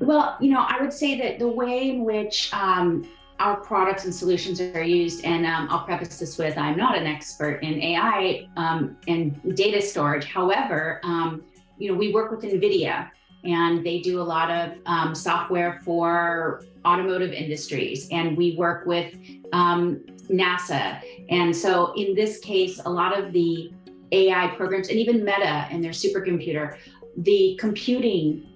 well 0.00 0.36
you 0.40 0.50
know 0.50 0.64
i 0.68 0.80
would 0.80 0.92
say 0.92 1.18
that 1.18 1.38
the 1.38 1.48
way 1.48 1.90
in 1.90 2.04
which 2.04 2.52
um, 2.54 3.04
our 3.38 3.56
products 3.56 4.04
and 4.04 4.14
solutions 4.14 4.60
are 4.60 4.82
used 4.82 5.24
and 5.24 5.46
um, 5.46 5.68
i'll 5.70 5.84
preface 5.84 6.18
this 6.18 6.38
with 6.38 6.56
i'm 6.56 6.76
not 6.76 6.96
an 6.96 7.06
expert 7.06 7.62
in 7.62 7.80
ai 7.82 8.48
um, 8.56 8.96
and 9.08 9.56
data 9.56 9.80
storage 9.80 10.24
however 10.24 11.00
um, 11.04 11.42
you 11.78 11.90
know 11.90 11.96
we 11.96 12.12
work 12.12 12.30
with 12.30 12.42
nvidia 12.42 13.10
and 13.44 13.84
they 13.84 14.00
do 14.00 14.20
a 14.20 14.22
lot 14.22 14.50
of 14.50 14.78
um, 14.86 15.14
software 15.14 15.80
for 15.84 16.64
automotive 16.84 17.32
industries. 17.32 18.08
And 18.10 18.36
we 18.36 18.56
work 18.56 18.86
with 18.86 19.14
um, 19.52 20.00
NASA. 20.28 21.00
And 21.28 21.54
so, 21.54 21.92
in 21.94 22.14
this 22.14 22.38
case, 22.38 22.80
a 22.84 22.90
lot 22.90 23.18
of 23.18 23.32
the 23.32 23.72
AI 24.12 24.48
programs, 24.56 24.88
and 24.88 24.98
even 24.98 25.24
Meta 25.24 25.66
and 25.70 25.82
their 25.82 25.92
supercomputer, 25.92 26.76
the 27.18 27.56
computing 27.58 28.46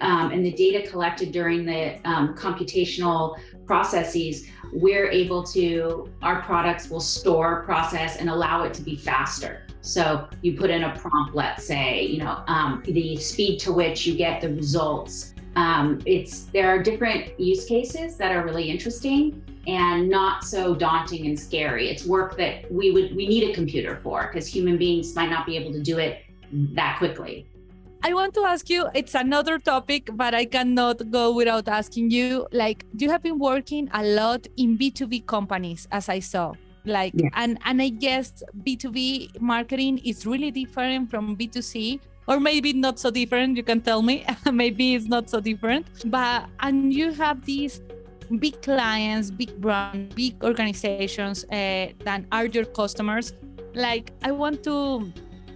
um, 0.00 0.30
and 0.32 0.44
the 0.44 0.52
data 0.52 0.88
collected 0.88 1.32
during 1.32 1.64
the 1.64 1.98
um, 2.08 2.34
computational 2.34 3.38
processes, 3.66 4.46
we're 4.72 5.08
able 5.10 5.42
to, 5.42 6.10
our 6.22 6.42
products 6.42 6.90
will 6.90 7.00
store, 7.00 7.62
process, 7.62 8.16
and 8.16 8.28
allow 8.28 8.64
it 8.64 8.74
to 8.74 8.82
be 8.82 8.96
faster. 8.96 9.66
So 9.80 10.28
you 10.42 10.56
put 10.56 10.70
in 10.70 10.84
a 10.84 10.96
prompt, 10.98 11.34
let's 11.34 11.66
say, 11.66 12.04
you 12.04 12.18
know, 12.18 12.42
um, 12.46 12.82
the 12.86 13.16
speed 13.16 13.60
to 13.60 13.72
which 13.72 14.06
you 14.06 14.14
get 14.14 14.40
the 14.40 14.48
results. 14.48 15.34
Um, 15.56 16.00
it's 16.04 16.44
there 16.44 16.68
are 16.68 16.82
different 16.82 17.38
use 17.38 17.64
cases 17.66 18.16
that 18.16 18.32
are 18.32 18.44
really 18.44 18.68
interesting 18.70 19.42
and 19.66 20.08
not 20.08 20.42
so 20.42 20.74
daunting 20.74 21.26
and 21.26 21.38
scary. 21.38 21.88
It's 21.90 22.06
work 22.06 22.36
that 22.38 22.70
we 22.72 22.90
would 22.90 23.14
we 23.14 23.28
need 23.28 23.50
a 23.50 23.54
computer 23.54 23.96
for 24.02 24.26
because 24.26 24.46
human 24.46 24.76
beings 24.78 25.14
might 25.14 25.30
not 25.30 25.46
be 25.46 25.56
able 25.56 25.72
to 25.72 25.82
do 25.82 25.98
it 25.98 26.22
that 26.52 26.98
quickly. 26.98 27.46
I 28.06 28.12
want 28.12 28.34
to 28.34 28.42
ask 28.42 28.68
you, 28.68 28.86
it's 28.94 29.14
another 29.14 29.58
topic, 29.58 30.10
but 30.12 30.34
I 30.34 30.44
cannot 30.44 31.10
go 31.10 31.32
without 31.32 31.68
asking 31.68 32.10
you. 32.10 32.46
Like, 32.52 32.84
you 32.98 33.10
have 33.10 33.22
been 33.22 33.38
working 33.38 33.88
a 33.94 34.04
lot 34.04 34.46
in 34.58 34.76
B2B 34.76 35.24
companies, 35.24 35.88
as 35.90 36.10
I 36.10 36.18
saw 36.18 36.52
like 36.86 37.14
yeah. 37.16 37.30
and 37.32 37.58
and 37.64 37.80
i 37.80 37.88
guess 37.88 38.42
b2b 38.62 39.40
marketing 39.40 39.96
is 40.04 40.26
really 40.26 40.50
different 40.50 41.10
from 41.10 41.34
b2c 41.34 41.98
or 42.28 42.38
maybe 42.38 42.74
not 42.74 42.98
so 42.98 43.10
different 43.10 43.56
you 43.56 43.62
can 43.62 43.80
tell 43.80 44.02
me 44.02 44.22
maybe 44.52 44.94
it's 44.94 45.06
not 45.06 45.30
so 45.30 45.40
different 45.40 45.86
but 46.10 46.44
and 46.60 46.92
you 46.92 47.10
have 47.10 47.42
these 47.46 47.80
big 48.38 48.60
clients 48.60 49.30
big 49.30 49.58
brands 49.62 50.14
big 50.14 50.44
organizations 50.44 51.44
uh, 51.44 51.88
that 52.04 52.22
are 52.30 52.44
your 52.44 52.66
customers 52.66 53.32
like 53.74 54.12
i 54.22 54.30
want 54.30 54.62
to 54.62 55.10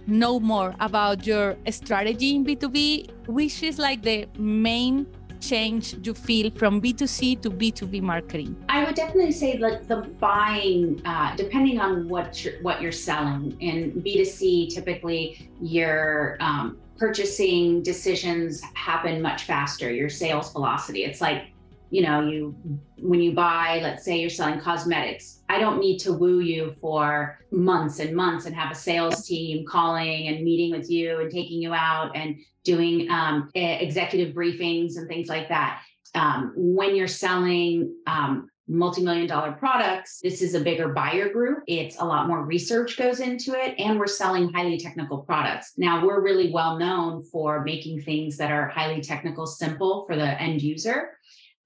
know 0.07 0.39
more 0.39 0.75
about 0.79 1.25
your 1.25 1.57
strategy 1.69 2.35
in 2.35 2.45
b2b 2.45 3.27
which 3.27 3.63
is 3.63 3.77
like 3.77 4.01
the 4.01 4.27
main 4.37 5.05
change 5.39 5.95
you 6.05 6.13
feel 6.13 6.51
from 6.51 6.81
B2C 6.81 7.41
to 7.41 7.49
B2B 7.49 8.01
marketing? 8.01 8.55
I 8.69 8.83
would 8.83 8.95
definitely 8.95 9.31
say 9.31 9.57
like 9.57 9.87
the 9.87 9.97
buying, 10.19 11.01
uh, 11.05 11.35
depending 11.35 11.79
on 11.79 12.07
what 12.07 12.43
you're, 12.43 12.61
what 12.61 12.81
you're 12.81 12.91
selling. 12.91 13.55
In 13.59 14.01
B2C, 14.01 14.73
typically 14.73 15.49
your 15.61 16.37
um, 16.39 16.77
purchasing 16.97 17.81
decisions 17.81 18.61
happen 18.73 19.21
much 19.21 19.43
faster. 19.43 19.91
Your 19.91 20.09
sales 20.09 20.51
velocity. 20.51 21.03
It's 21.03 21.21
like 21.21 21.51
you 21.89 22.01
know 22.01 22.21
you 22.21 22.55
when 22.97 23.19
you 23.19 23.33
buy 23.33 23.79
let's 23.81 24.03
say 24.03 24.19
you're 24.19 24.29
selling 24.29 24.59
cosmetics 24.59 25.41
i 25.49 25.57
don't 25.57 25.79
need 25.79 25.97
to 25.97 26.13
woo 26.13 26.39
you 26.39 26.75
for 26.79 27.39
months 27.51 27.99
and 27.99 28.15
months 28.15 28.45
and 28.45 28.55
have 28.55 28.71
a 28.71 28.75
sales 28.75 29.25
team 29.25 29.65
calling 29.65 30.27
and 30.27 30.43
meeting 30.43 30.71
with 30.71 30.89
you 30.89 31.19
and 31.19 31.31
taking 31.31 31.61
you 31.61 31.73
out 31.73 32.15
and 32.15 32.37
doing 32.63 33.09
um, 33.09 33.49
executive 33.55 34.35
briefings 34.35 34.97
and 34.97 35.07
things 35.07 35.27
like 35.27 35.49
that. 35.49 35.81
Um, 36.15 36.53
when 36.55 36.95
you're 36.95 37.07
selling 37.07 37.95
um, 38.07 38.49
multi-million 38.67 39.25
dollar 39.25 39.51
products 39.53 40.19
this 40.21 40.43
is 40.43 40.53
a 40.53 40.59
bigger 40.59 40.89
buyer 40.89 41.29
group. 41.29 41.63
It's 41.65 41.99
a 41.99 42.05
lot 42.05 42.27
more 42.27 42.45
research 42.45 42.97
goes 42.97 43.19
into 43.19 43.53
it 43.53 43.73
and 43.79 43.97
we're 43.97 44.05
selling 44.05 44.53
highly 44.53 44.77
technical 44.77 45.19
products. 45.19 45.73
Now 45.77 46.05
we're 46.05 46.21
really 46.21 46.51
well 46.51 46.77
known 46.77 47.23
for 47.23 47.63
making 47.63 48.01
things 48.03 48.37
that 48.37 48.51
are 48.51 48.67
highly 48.67 49.01
technical 49.01 49.47
simple 49.47 50.05
for 50.05 50.15
the 50.15 50.39
end 50.39 50.61
user 50.61 51.09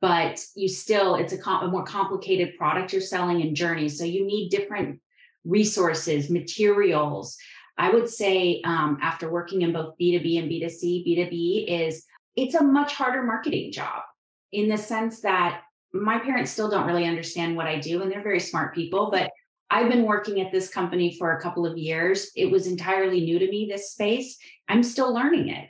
but 0.03 0.45
you 0.53 0.67
still 0.67 1.15
it's 1.15 1.31
a, 1.31 1.37
com- 1.37 1.63
a 1.63 1.71
more 1.71 1.85
complicated 1.85 2.57
product 2.57 2.91
you're 2.91 3.01
selling 3.01 3.41
and 3.41 3.55
journey 3.55 3.87
so 3.87 4.03
you 4.03 4.27
need 4.27 4.49
different 4.49 4.99
resources 5.45 6.29
materials 6.29 7.37
i 7.77 7.89
would 7.89 8.09
say 8.09 8.61
um, 8.65 8.97
after 9.01 9.31
working 9.31 9.61
in 9.61 9.71
both 9.71 9.95
b2b 9.99 10.39
and 10.39 10.51
b2c 10.51 11.07
b2b 11.07 11.87
is 11.87 12.05
it's 12.35 12.55
a 12.55 12.63
much 12.63 12.93
harder 12.93 13.23
marketing 13.23 13.71
job 13.71 14.01
in 14.51 14.67
the 14.67 14.77
sense 14.77 15.21
that 15.21 15.61
my 15.93 16.19
parents 16.19 16.51
still 16.51 16.69
don't 16.69 16.87
really 16.87 17.05
understand 17.05 17.55
what 17.55 17.65
i 17.65 17.79
do 17.79 18.01
and 18.01 18.11
they're 18.11 18.21
very 18.21 18.41
smart 18.41 18.75
people 18.75 19.09
but 19.09 19.31
I've 19.71 19.89
been 19.89 20.03
working 20.03 20.39
at 20.39 20.51
this 20.51 20.69
company 20.69 21.17
for 21.17 21.35
a 21.35 21.41
couple 21.41 21.65
of 21.65 21.79
years. 21.79 22.29
It 22.35 22.51
was 22.51 22.67
entirely 22.67 23.21
new 23.21 23.39
to 23.39 23.49
me, 23.49 23.65
this 23.67 23.91
space. 23.91 24.37
I'm 24.69 24.83
still 24.83 25.11
learning 25.11 25.47
it. 25.47 25.67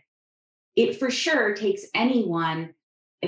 It 0.75 0.99
for 0.99 1.09
sure 1.09 1.55
takes 1.55 1.85
anyone 1.95 2.73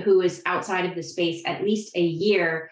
who 0.03 0.21
is 0.21 0.41
outside 0.45 0.85
of 0.85 0.95
the 0.95 1.03
space 1.03 1.43
at 1.45 1.63
least 1.63 1.95
a 1.95 2.01
year 2.01 2.69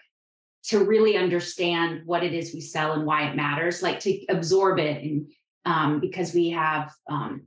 to 0.64 0.84
really 0.84 1.16
understand 1.16 2.02
what 2.06 2.24
it 2.24 2.32
is 2.32 2.54
we 2.54 2.60
sell 2.60 2.92
and 2.92 3.04
why 3.04 3.28
it 3.28 3.36
matters, 3.36 3.82
like 3.82 4.00
to 4.00 4.24
absorb 4.28 4.78
it. 4.78 5.02
And 5.02 5.30
um, 5.66 6.00
because 6.00 6.34
we 6.34 6.50
have 6.50 6.92
um, 7.08 7.42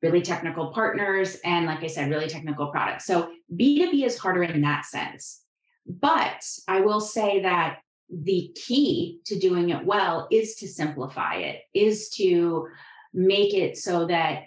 really 0.00 0.22
technical 0.22 0.72
partners 0.72 1.38
and, 1.44 1.66
like 1.66 1.82
I 1.82 1.88
said, 1.88 2.10
really 2.10 2.28
technical 2.28 2.68
products. 2.68 3.04
So 3.04 3.30
B2B 3.54 4.04
is 4.04 4.18
harder 4.18 4.44
in 4.44 4.60
that 4.62 4.84
sense. 4.84 5.42
But 5.86 6.44
I 6.68 6.80
will 6.80 7.00
say 7.00 7.42
that 7.42 7.78
the 8.08 8.54
key 8.54 9.20
to 9.26 9.38
doing 9.38 9.70
it 9.70 9.84
well 9.84 10.28
is 10.30 10.56
to 10.56 10.68
simplify 10.68 11.36
it, 11.36 11.62
is 11.74 12.10
to 12.10 12.68
make 13.12 13.54
it 13.54 13.76
so 13.76 14.06
that 14.06 14.44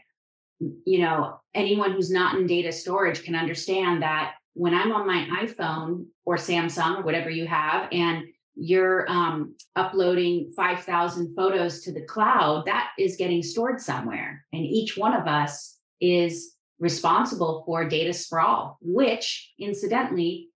you 0.85 0.99
know 0.99 1.37
anyone 1.53 1.91
who's 1.91 2.09
not 2.09 2.35
in 2.35 2.47
data 2.47 2.71
storage 2.71 3.23
can 3.23 3.35
understand 3.35 4.01
that 4.01 4.35
when 4.55 4.73
I'm 4.73 4.91
on 4.91 5.05
my 5.05 5.45
iPhone 5.45 6.07
or 6.25 6.37
Samsung 6.37 6.97
or 6.97 7.03
whatever 7.03 7.29
you 7.29 7.45
have, 7.45 7.89
and 7.91 8.23
you're 8.55 9.09
um, 9.11 9.55
uploading 9.75 10.51
5,000 10.55 11.35
photos 11.35 11.81
to 11.81 11.91
the 11.91 12.01
cloud, 12.01 12.65
that 12.65 12.91
is 12.97 13.17
getting 13.17 13.43
stored 13.43 13.81
somewhere. 13.81 14.45
And 14.53 14.65
each 14.65 14.97
one 14.97 15.13
of 15.13 15.27
us 15.27 15.77
is 15.99 16.55
responsible 16.79 17.63
for 17.65 17.87
data 17.87 18.13
sprawl, 18.13 18.77
which 18.81 19.53
incidentally 19.59 20.49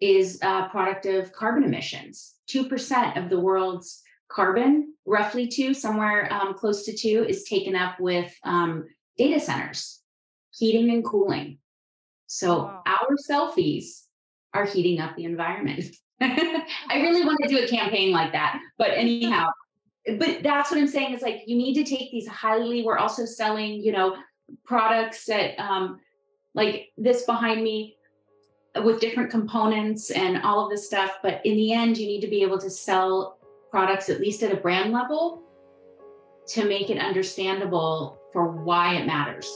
is 0.00 0.40
a 0.42 0.68
product 0.70 1.06
of 1.06 1.32
carbon 1.32 1.62
emissions. 1.62 2.34
2% 2.50 3.16
of 3.16 3.30
the 3.30 3.40
world's 3.40 4.02
carbon, 4.28 4.92
roughly 5.04 5.46
two, 5.46 5.72
somewhere 5.72 6.32
um, 6.32 6.54
close 6.54 6.84
to 6.84 6.96
two, 6.96 7.24
is 7.28 7.44
taken 7.44 7.76
up 7.76 8.00
with 8.00 8.34
um, 8.42 8.86
data 9.16 9.38
centers, 9.38 10.00
heating 10.50 10.90
and 10.90 11.04
cooling. 11.04 11.58
So 12.26 12.64
wow. 12.64 12.82
Our 13.00 13.16
selfies 13.16 14.04
are 14.54 14.64
heating 14.64 15.00
up 15.00 15.16
the 15.16 15.24
environment. 15.24 15.96
I 16.20 16.66
really 16.94 17.24
want 17.24 17.38
to 17.42 17.48
do 17.48 17.62
a 17.62 17.68
campaign 17.68 18.10
like 18.10 18.32
that. 18.32 18.60
But 18.78 18.90
anyhow, 18.92 19.48
but 20.18 20.42
that's 20.42 20.70
what 20.70 20.80
I'm 20.80 20.88
saying 20.88 21.14
is 21.14 21.22
like 21.22 21.42
you 21.46 21.56
need 21.56 21.74
to 21.74 21.84
take 21.84 22.10
these 22.10 22.26
highly, 22.26 22.82
we're 22.82 22.98
also 22.98 23.24
selling, 23.24 23.82
you 23.82 23.92
know, 23.92 24.16
products 24.64 25.26
that 25.26 25.58
um 25.58 26.00
like 26.54 26.88
this 26.96 27.24
behind 27.24 27.62
me 27.62 27.96
with 28.82 29.00
different 29.00 29.30
components 29.30 30.10
and 30.10 30.42
all 30.42 30.64
of 30.64 30.70
this 30.70 30.86
stuff. 30.86 31.18
But 31.22 31.44
in 31.44 31.56
the 31.56 31.72
end, 31.72 31.98
you 31.98 32.06
need 32.06 32.20
to 32.20 32.28
be 32.28 32.42
able 32.42 32.58
to 32.58 32.70
sell 32.70 33.38
products 33.70 34.08
at 34.08 34.20
least 34.20 34.42
at 34.42 34.52
a 34.52 34.56
brand 34.56 34.92
level 34.92 35.42
to 36.48 36.64
make 36.64 36.90
it 36.90 36.98
understandable 36.98 38.18
for 38.32 38.48
why 38.48 38.94
it 38.94 39.06
matters. 39.06 39.50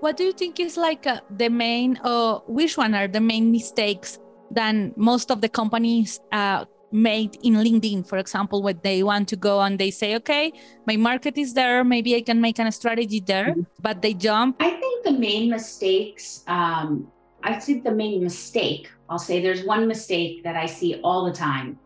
What 0.00 0.16
do 0.16 0.24
you 0.24 0.32
think 0.32 0.58
is 0.60 0.76
like 0.76 1.06
uh, 1.06 1.20
the 1.36 1.48
main, 1.48 1.98
uh, 2.02 2.38
which 2.46 2.76
one 2.76 2.94
are 2.94 3.06
the 3.06 3.20
main 3.20 3.52
mistakes 3.52 4.18
that 4.50 4.96
most 4.96 5.30
of 5.30 5.40
the 5.40 5.48
companies 5.48 6.20
uh, 6.32 6.64
made 6.90 7.36
in 7.42 7.54
LinkedIn, 7.54 8.06
for 8.06 8.18
example, 8.18 8.62
when 8.62 8.80
they 8.82 9.02
want 9.02 9.28
to 9.28 9.36
go 9.36 9.60
and 9.60 9.78
they 9.78 9.90
say, 9.90 10.16
okay, 10.16 10.52
my 10.86 10.96
market 10.96 11.38
is 11.38 11.54
there, 11.54 11.84
maybe 11.84 12.16
I 12.16 12.22
can 12.22 12.40
make 12.40 12.58
a 12.58 12.72
strategy 12.72 13.20
there, 13.20 13.50
mm-hmm. 13.50 13.62
but 13.80 14.02
they 14.02 14.14
jump. 14.14 14.56
I 14.60 14.70
think 14.70 15.04
the 15.04 15.12
main 15.12 15.50
mistakes, 15.50 16.44
um, 16.46 17.10
I 17.42 17.54
think 17.54 17.84
the 17.84 17.92
main 17.92 18.22
mistake, 18.22 18.90
I'll 19.08 19.18
say 19.18 19.42
there's 19.42 19.64
one 19.64 19.86
mistake 19.86 20.42
that 20.44 20.56
I 20.56 20.66
see 20.66 21.00
all 21.04 21.24
the 21.24 21.32
time 21.32 21.78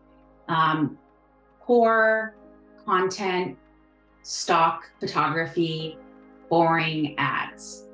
um, 0.47 0.97
poor 1.61 2.35
content, 2.85 3.57
stock 4.21 4.89
photography, 4.99 5.97
boring 6.49 7.15
ads, 7.17 7.84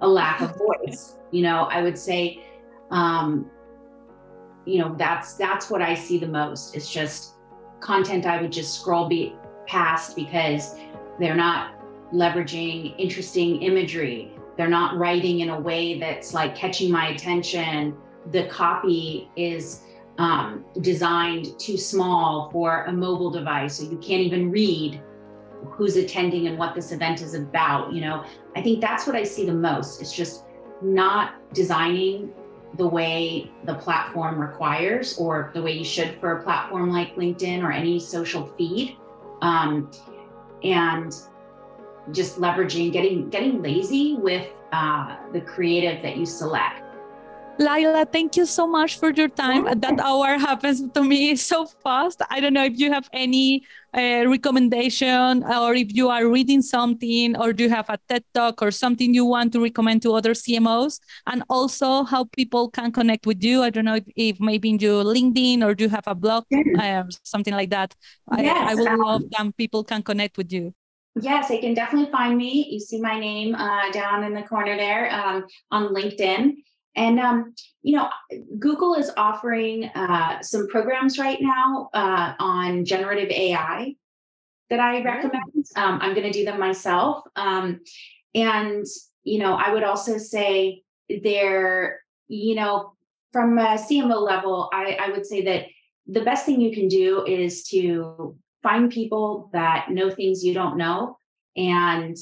a 0.00 0.08
lack 0.08 0.40
of 0.40 0.56
voice. 0.56 1.16
You 1.30 1.42
know, 1.42 1.64
I 1.64 1.82
would 1.82 1.98
say, 1.98 2.44
um, 2.90 3.50
you 4.68 4.78
know 4.78 4.94
that's 4.96 5.34
that's 5.34 5.70
what 5.70 5.80
i 5.80 5.94
see 5.94 6.18
the 6.18 6.28
most 6.28 6.76
it's 6.76 6.92
just 6.92 7.36
content 7.80 8.26
i 8.26 8.40
would 8.40 8.52
just 8.52 8.78
scroll 8.78 9.08
be 9.08 9.34
past 9.66 10.14
because 10.14 10.74
they're 11.18 11.34
not 11.34 11.74
leveraging 12.12 12.94
interesting 12.98 13.62
imagery 13.62 14.30
they're 14.56 14.68
not 14.68 14.98
writing 14.98 15.40
in 15.40 15.50
a 15.50 15.58
way 15.58 15.98
that's 15.98 16.34
like 16.34 16.54
catching 16.54 16.92
my 16.92 17.08
attention 17.08 17.96
the 18.30 18.46
copy 18.48 19.30
is 19.36 19.84
um, 20.18 20.64
designed 20.80 21.58
too 21.60 21.76
small 21.76 22.50
for 22.50 22.84
a 22.84 22.92
mobile 22.92 23.30
device 23.30 23.76
so 23.76 23.84
you 23.84 23.96
can't 23.98 24.20
even 24.20 24.50
read 24.50 25.00
who's 25.66 25.96
attending 25.96 26.46
and 26.46 26.58
what 26.58 26.74
this 26.74 26.92
event 26.92 27.20
is 27.20 27.34
about 27.34 27.92
you 27.92 28.00
know 28.00 28.24
i 28.56 28.62
think 28.62 28.80
that's 28.80 29.06
what 29.06 29.16
i 29.16 29.22
see 29.22 29.44
the 29.44 29.54
most 29.54 30.00
it's 30.00 30.12
just 30.12 30.44
not 30.82 31.34
designing 31.52 32.32
the 32.76 32.86
way 32.86 33.50
the 33.64 33.74
platform 33.74 34.38
requires 34.38 35.16
or 35.18 35.50
the 35.54 35.62
way 35.62 35.72
you 35.72 35.84
should 35.84 36.18
for 36.20 36.38
a 36.38 36.42
platform 36.42 36.90
like 36.90 37.14
LinkedIn 37.16 37.62
or 37.62 37.72
any 37.72 37.98
social 37.98 38.46
feed. 38.46 38.96
Um, 39.40 39.90
and 40.62 41.14
just 42.12 42.38
leveraging, 42.38 42.92
getting 42.92 43.30
getting 43.30 43.62
lazy 43.62 44.14
with 44.14 44.48
uh, 44.72 45.16
the 45.32 45.40
creative 45.40 46.02
that 46.02 46.16
you 46.16 46.26
select. 46.26 46.82
Layla, 47.58 48.06
thank 48.12 48.36
you 48.36 48.46
so 48.46 48.68
much 48.68 48.98
for 48.98 49.10
your 49.10 49.28
time. 49.28 49.64
That 49.80 49.98
hour 49.98 50.38
happens 50.38 50.80
to 50.92 51.02
me 51.02 51.34
so 51.50 51.66
fast. 51.66 52.22
I 52.30 52.38
don't 52.38 52.52
know 52.52 52.64
if 52.64 52.78
you 52.78 52.92
have 52.92 53.08
any 53.12 53.64
uh, 53.92 54.24
recommendation 54.28 55.42
or 55.42 55.74
if 55.74 55.92
you 55.92 56.08
are 56.08 56.28
reading 56.28 56.62
something 56.62 57.36
or 57.36 57.52
do 57.52 57.64
you 57.64 57.70
have 57.70 57.90
a 57.90 57.98
TED 58.08 58.22
talk 58.32 58.62
or 58.62 58.70
something 58.70 59.12
you 59.12 59.24
want 59.24 59.52
to 59.54 59.60
recommend 59.60 60.02
to 60.02 60.14
other 60.14 60.34
CMOs 60.34 61.00
and 61.26 61.42
also 61.50 62.04
how 62.04 62.24
people 62.26 62.70
can 62.70 62.92
connect 62.92 63.26
with 63.26 63.42
you. 63.42 63.62
I 63.64 63.70
don't 63.70 63.86
know 63.86 63.96
if, 63.96 64.04
if 64.14 64.40
maybe 64.40 64.70
in 64.70 64.78
your 64.78 65.02
LinkedIn 65.02 65.64
or 65.64 65.74
do 65.74 65.84
you 65.84 65.90
have 65.90 66.06
a 66.06 66.14
blog, 66.14 66.44
uh, 66.78 67.04
something 67.24 67.54
like 67.54 67.70
that. 67.70 67.92
Yes, 68.38 68.68
I, 68.68 68.72
I 68.72 68.74
would 68.76 68.86
um, 68.86 69.00
love 69.00 69.22
that 69.36 69.56
people 69.56 69.82
can 69.82 70.04
connect 70.04 70.38
with 70.38 70.52
you. 70.52 70.74
Yes, 71.20 71.48
they 71.48 71.58
can 71.58 71.74
definitely 71.74 72.12
find 72.12 72.38
me. 72.38 72.68
You 72.70 72.78
see 72.78 73.00
my 73.00 73.18
name 73.18 73.56
uh, 73.56 73.90
down 73.90 74.22
in 74.22 74.34
the 74.34 74.42
corner 74.42 74.76
there 74.76 75.12
um, 75.12 75.44
on 75.72 75.92
LinkedIn. 75.92 76.52
And 76.98 77.20
um, 77.20 77.54
you 77.82 77.96
know, 77.96 78.08
Google 78.58 78.94
is 78.94 79.10
offering 79.16 79.84
uh, 79.94 80.42
some 80.42 80.66
programs 80.66 81.16
right 81.16 81.38
now 81.40 81.90
uh, 81.94 82.34
on 82.40 82.84
generative 82.84 83.30
AI 83.30 83.94
that 84.68 84.80
I 84.80 85.02
recommend. 85.02 85.64
Um, 85.76 86.00
I'm 86.02 86.12
going 86.12 86.30
to 86.30 86.36
do 86.36 86.44
them 86.44 86.58
myself. 86.58 87.22
Um, 87.36 87.80
and 88.34 88.84
you 89.22 89.38
know, 89.38 89.54
I 89.54 89.72
would 89.72 89.84
also 89.84 90.18
say 90.18 90.82
there, 91.22 92.00
you 92.26 92.56
know, 92.56 92.94
from 93.32 93.56
a 93.58 93.76
CMO 93.76 94.20
level, 94.20 94.68
I, 94.72 94.98
I 95.00 95.10
would 95.10 95.24
say 95.24 95.42
that 95.44 95.66
the 96.08 96.22
best 96.22 96.46
thing 96.46 96.60
you 96.60 96.72
can 96.72 96.88
do 96.88 97.24
is 97.26 97.62
to 97.68 98.36
find 98.62 98.90
people 98.90 99.50
that 99.52 99.90
know 99.90 100.10
things 100.10 100.44
you 100.44 100.52
don't 100.52 100.76
know 100.76 101.16
and 101.56 102.16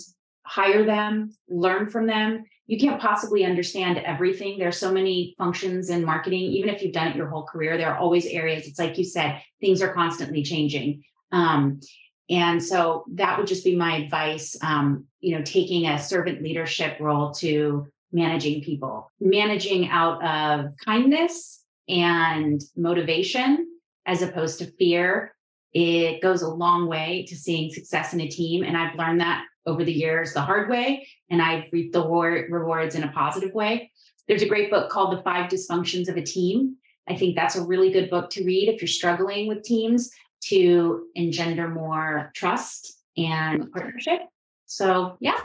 hire 0.44 0.84
them, 0.84 1.34
learn 1.48 1.88
from 1.88 2.06
them, 2.06 2.44
you 2.66 2.78
can't 2.78 3.00
possibly 3.00 3.44
understand 3.44 3.98
everything. 3.98 4.58
There's 4.58 4.76
so 4.76 4.92
many 4.92 5.34
functions 5.38 5.90
in 5.90 6.04
marketing. 6.04 6.40
Even 6.40 6.68
if 6.68 6.82
you've 6.82 6.92
done 6.92 7.08
it 7.08 7.16
your 7.16 7.28
whole 7.28 7.44
career, 7.44 7.76
there 7.76 7.92
are 7.92 7.98
always 7.98 8.26
areas. 8.26 8.66
It's 8.66 8.78
like 8.78 8.98
you 8.98 9.04
said, 9.04 9.40
things 9.60 9.80
are 9.82 9.92
constantly 9.92 10.42
changing. 10.42 11.04
Um, 11.30 11.80
and 12.28 12.62
so 12.62 13.04
that 13.14 13.38
would 13.38 13.46
just 13.46 13.64
be 13.64 13.76
my 13.76 13.98
advice. 13.98 14.56
Um, 14.62 15.04
you 15.20 15.36
know, 15.36 15.44
taking 15.44 15.86
a 15.86 15.98
servant 15.98 16.42
leadership 16.42 16.98
role 16.98 17.32
to 17.34 17.86
managing 18.12 18.62
people, 18.62 19.12
managing 19.20 19.88
out 19.88 20.24
of 20.24 20.72
kindness 20.84 21.62
and 21.88 22.60
motivation 22.76 23.68
as 24.06 24.22
opposed 24.22 24.58
to 24.58 24.66
fear. 24.72 25.34
It 25.72 26.20
goes 26.20 26.42
a 26.42 26.48
long 26.48 26.88
way 26.88 27.26
to 27.28 27.36
seeing 27.36 27.70
success 27.70 28.12
in 28.12 28.20
a 28.20 28.28
team. 28.28 28.64
And 28.64 28.76
I've 28.76 28.96
learned 28.96 29.20
that 29.20 29.44
over 29.66 29.84
the 29.84 29.92
years 29.92 30.32
the 30.32 30.40
hard 30.40 30.70
way, 30.70 31.06
and 31.30 31.42
I've 31.42 31.64
reaped 31.72 31.92
the 31.92 32.06
rewards 32.08 32.94
in 32.94 33.02
a 33.02 33.12
positive 33.12 33.52
way. 33.52 33.90
There's 34.28 34.42
a 34.42 34.48
great 34.48 34.70
book 34.70 34.90
called 34.90 35.16
The 35.16 35.22
Five 35.22 35.50
Dysfunctions 35.50 36.08
of 36.08 36.16
a 36.16 36.22
Team. 36.22 36.76
I 37.08 37.14
think 37.14 37.36
that's 37.36 37.56
a 37.56 37.62
really 37.62 37.90
good 37.90 38.10
book 38.10 38.30
to 38.30 38.44
read 38.44 38.68
if 38.68 38.80
you're 38.80 38.88
struggling 38.88 39.46
with 39.46 39.62
teams 39.62 40.10
to 40.48 41.06
engender 41.14 41.68
more 41.68 42.32
trust 42.34 43.02
and 43.16 43.70
partnership. 43.72 44.20
So, 44.66 45.16
yeah. 45.20 45.40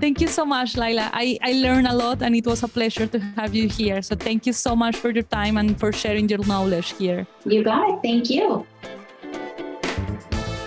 Thank 0.00 0.20
you 0.20 0.28
so 0.28 0.44
much, 0.44 0.74
Layla. 0.74 1.08
I, 1.12 1.38
I 1.40 1.52
learned 1.52 1.86
a 1.86 1.94
lot 1.94 2.20
and 2.22 2.34
it 2.34 2.44
was 2.46 2.62
a 2.62 2.68
pleasure 2.68 3.06
to 3.06 3.18
have 3.36 3.54
you 3.54 3.68
here. 3.68 4.02
So, 4.02 4.16
thank 4.16 4.44
you 4.44 4.52
so 4.52 4.74
much 4.76 4.96
for 4.96 5.10
your 5.10 5.22
time 5.22 5.56
and 5.56 5.78
for 5.78 5.92
sharing 5.92 6.28
your 6.28 6.44
knowledge 6.44 6.92
here. 6.98 7.26
You 7.44 7.62
got 7.62 7.88
it. 7.88 8.00
Thank 8.02 8.28
you. 8.28 8.66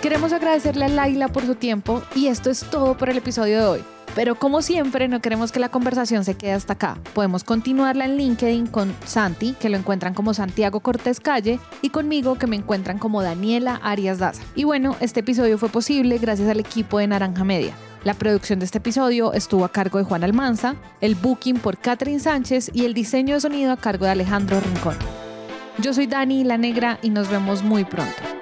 Queremos 0.08 0.32
agradecerle 0.32 0.86
a 0.86 0.88
Laila 0.88 1.28
por 1.28 1.44
su 1.44 1.54
tiempo 1.54 2.00
y 2.14 2.28
esto 2.28 2.48
es 2.48 2.60
todo 2.60 2.96
por 2.96 3.10
el 3.10 3.18
episodio 3.18 3.58
de 3.58 3.66
hoy. 3.66 3.84
Pero 4.14 4.36
como 4.36 4.62
siempre, 4.62 5.06
no 5.06 5.20
queremos 5.20 5.52
que 5.52 5.60
la 5.60 5.68
conversación 5.68 6.24
se 6.24 6.34
quede 6.34 6.52
hasta 6.52 6.72
acá. 6.72 6.96
Podemos 7.12 7.44
continuarla 7.44 8.06
en 8.06 8.16
LinkedIn 8.16 8.68
con 8.68 8.96
Santi, 9.04 9.52
que 9.60 9.68
lo 9.68 9.76
encuentran 9.76 10.14
como 10.14 10.32
Santiago 10.32 10.80
Cortés 10.80 11.20
Calle, 11.20 11.60
y 11.82 11.90
conmigo, 11.90 12.38
que 12.38 12.46
me 12.46 12.56
encuentran 12.56 12.98
como 12.98 13.22
Daniela 13.22 13.80
Arias 13.82 14.18
Daza. 14.18 14.42
Y 14.54 14.64
bueno, 14.64 14.96
este 15.00 15.20
episodio 15.20 15.58
fue 15.58 15.68
posible 15.68 16.16
gracias 16.16 16.48
al 16.48 16.60
equipo 16.60 16.98
de 16.98 17.06
Naranja 17.06 17.44
Media. 17.44 17.74
La 18.02 18.14
producción 18.14 18.60
de 18.60 18.64
este 18.64 18.78
episodio 18.78 19.34
estuvo 19.34 19.66
a 19.66 19.72
cargo 19.72 19.98
de 19.98 20.04
Juan 20.04 20.24
Almanza, 20.24 20.76
el 21.02 21.16
booking 21.16 21.58
por 21.58 21.76
Catherine 21.76 22.18
Sánchez 22.18 22.70
y 22.72 22.86
el 22.86 22.94
diseño 22.94 23.34
de 23.34 23.42
sonido 23.42 23.72
a 23.72 23.76
cargo 23.76 24.06
de 24.06 24.12
Alejandro 24.12 24.58
Rincón. 24.58 24.96
Yo 25.76 25.92
soy 25.92 26.06
Dani 26.06 26.44
La 26.44 26.56
Negra 26.56 26.98
y 27.02 27.10
nos 27.10 27.28
vemos 27.28 27.62
muy 27.62 27.84
pronto. 27.84 28.37